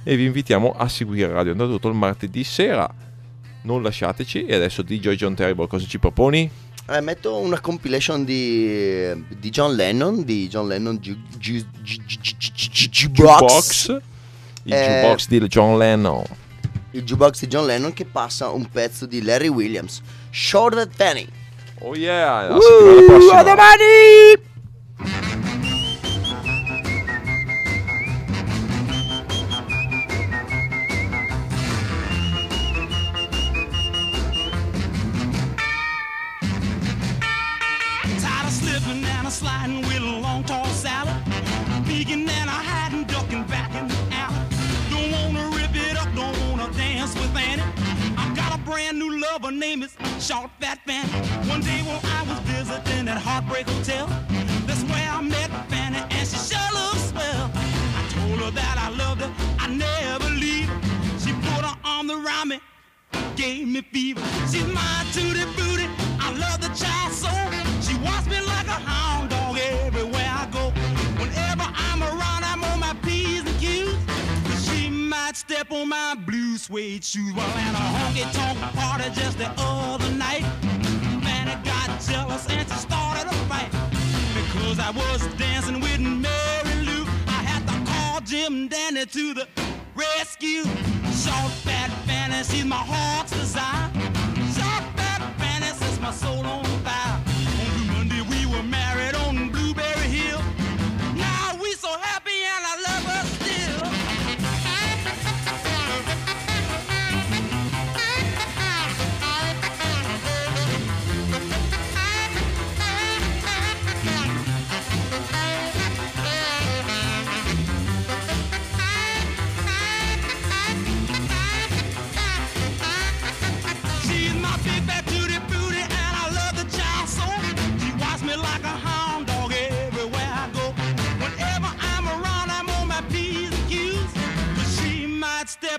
E 0.05 0.17
vi 0.17 0.25
invitiamo 0.25 0.73
a 0.77 0.89
seguire 0.89 1.33
Radio 1.33 1.53
Onda 1.53 1.67
tutto 1.67 1.89
il 1.89 1.95
martedì 1.95 2.43
sera. 2.45 2.89
Non 3.63 3.83
lasciateci. 3.83 4.45
E 4.47 4.55
adesso 4.55 4.83
DJ 4.83 5.11
John 5.15 5.35
Terrible, 5.35 5.69
cosa 5.69 5.87
ci 5.87 5.99
proponi? 5.99 6.51
Eh, 6.89 7.01
metto 7.01 7.37
una 7.39 7.61
compilation 7.61 8.25
di, 8.25 9.25
di 9.39 9.51
John 9.51 9.75
Lennon, 9.77 10.25
di 10.25 10.49
John 10.49 10.67
Lennon 10.67 10.97
Ju- 10.97 11.17
Ju- 11.39 11.65
Ju- 11.81 12.03
Ju- 12.05 12.35
Ju- 12.39 12.53
Ju- 12.55 12.71
Ju- 12.71 12.89
Jukebox. 12.91 13.89
Il 14.65 14.73
Eh, 14.73 14.77
jukebox 14.85 15.29
di 15.29 15.39
John 15.47 15.79
Lennon. 15.79 16.25
Il 16.91 17.03
jukebox 17.05 17.41
di 17.41 17.47
John 17.47 17.67
Lennon 17.67 17.93
che 17.93 18.05
passa 18.05 18.49
un 18.51 18.69
pezzo 18.69 19.07
di 19.07 19.23
Larry 19.23 19.47
Williams. 19.49 20.01
Short 20.31 20.75
That 20.75 20.91
Penny. 20.97 21.27
Oh 21.79 21.95
yeah, 21.95 22.49
la 22.49 22.59
settimana 22.61 23.03
prossima. 23.07 23.39
a 23.39 23.43
domani! 23.45 24.51
Name 49.63 49.85
is 49.85 49.97
Short 50.19 50.51
Fat 50.59 50.81
Fanny. 50.87 51.09
One 51.49 51.61
day 51.61 51.81
when 51.87 52.01
I 52.19 52.23
was 52.29 52.41
visiting 52.51 53.07
at 53.07 53.19
Heartbreak 53.19 53.65
Hotel, 53.69 54.09
that's 54.67 54.83
where 54.91 55.09
I 55.09 55.23
met 55.23 55.51
Fanny 55.71 56.03
and 56.17 56.27
she 56.29 56.37
sure 56.51 56.71
looks 56.75 57.11
swell. 57.11 57.45
I 57.55 58.03
told 58.11 58.41
her 58.41 58.51
that 58.51 58.77
I 58.77 58.89
loved 59.03 59.21
her, 59.21 59.31
I 59.61 59.69
never 59.69 60.31
leave 60.31 60.67
her. 60.67 60.81
She 61.23 61.31
put 61.47 61.63
her 61.65 61.77
arm 61.85 62.11
around 62.11 62.49
me 62.49 62.59
gave 63.37 63.69
me 63.69 63.83
fever. 63.93 64.21
She's 64.51 64.67
my 64.67 65.07
tutti 65.15 65.45
booty. 65.57 65.87
I 66.19 66.29
love 66.43 66.61
the 66.61 66.73
child 66.75 67.13
so. 67.13 67.31
She 67.87 67.95
wants 68.03 68.27
me 68.27 68.39
suede 76.73 77.05
shoes 77.05 77.35
while 77.35 77.47
at 77.47 77.75
a 77.75 77.85
honky 77.99 78.25
tonk 78.33 78.59
party 78.75 79.05
just 79.11 79.37
the 79.37 79.51
other 79.59 80.11
night. 80.13 80.43
Fanny 81.23 81.55
got 81.63 82.01
jealous 82.01 82.49
and 82.49 82.67
she 82.67 82.75
started 82.77 83.27
a 83.27 83.35
fight. 83.51 83.71
Because 84.33 84.79
I 84.79 84.91
was 84.91 85.21
dancing 85.37 85.81
with 85.81 86.01
Mary 86.01 86.77
Lou, 86.87 87.05
I 87.29 87.41
had 87.51 87.63
to 87.69 87.91
call 87.91 88.21
Jim 88.23 88.69
Danny 88.69 89.05
to 89.05 89.35
the 89.35 89.47
rescue. 89.95 90.65
Short 91.23 91.53
fat 91.67 91.91
Fanny, 92.07 92.43
she's 92.43 92.65
my 92.65 92.77
heart's 92.77 93.33
desire. 93.33 93.91
Short 94.57 94.85
fat 94.97 95.21
Fanny 95.37 95.67
sets 95.67 96.01
my 96.01 96.11
soul 96.11 96.47
on 96.47 96.65
fire. 96.85 97.32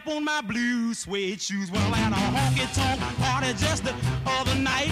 Step 0.04 0.16
on 0.16 0.24
my 0.24 0.42
blue 0.42 0.94
suede 0.94 1.42
shoes. 1.42 1.72
Well, 1.72 1.96
at 1.96 2.12
a 2.12 2.16
honky 2.16 2.68
tonk 2.74 3.00
party 3.20 3.54
just 3.54 3.84
the 3.84 3.94
other 4.26 4.56
night, 4.56 4.92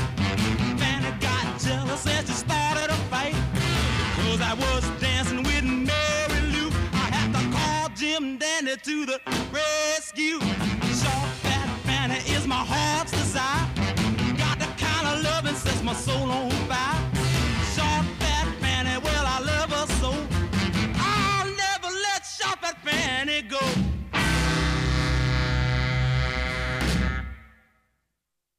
Fanny 0.79 1.11
got 1.19 1.59
jealous 1.59 2.07
and 2.07 2.27
she 2.27 2.33
started 2.33 2.89
a 2.89 3.11
I 4.43 4.53
was 4.53 4.83
dancing 4.99 5.43
with 5.43 5.63
Mary 5.63 6.41
Lou. 6.53 6.69
I 6.93 7.07
had 7.15 7.31
to 7.33 7.57
call 7.57 7.89
Jim 7.95 8.37
Dandy 8.37 8.75
to 8.75 9.05
the 9.05 9.19
rescue. 9.51 10.39
Short 10.99 11.29
fat 11.43 11.69
Fanny 11.83 12.15
is 12.35 12.47
my 12.47 12.55
heart's 12.55 13.11
desire. 13.11 13.67
Got 14.37 14.59
the 14.59 14.67
kind 14.77 15.07
of 15.07 15.23
loving 15.23 15.55
sets 15.55 15.83
my 15.83 15.93
soul 15.93 16.31
on 16.31 16.49
fire. 16.67 16.99
Short 17.75 18.05
fat 18.19 18.47
Fanny, 18.59 18.97
well 19.03 19.25
I 19.25 19.39
love 19.39 19.71
her 19.71 19.87
so. 20.01 20.11
I'll 20.95 21.47
never 21.47 21.89
let 22.05 22.25
short 22.25 22.59
fat 22.59 22.77
Fanny 22.83 23.41
go. 23.43 23.90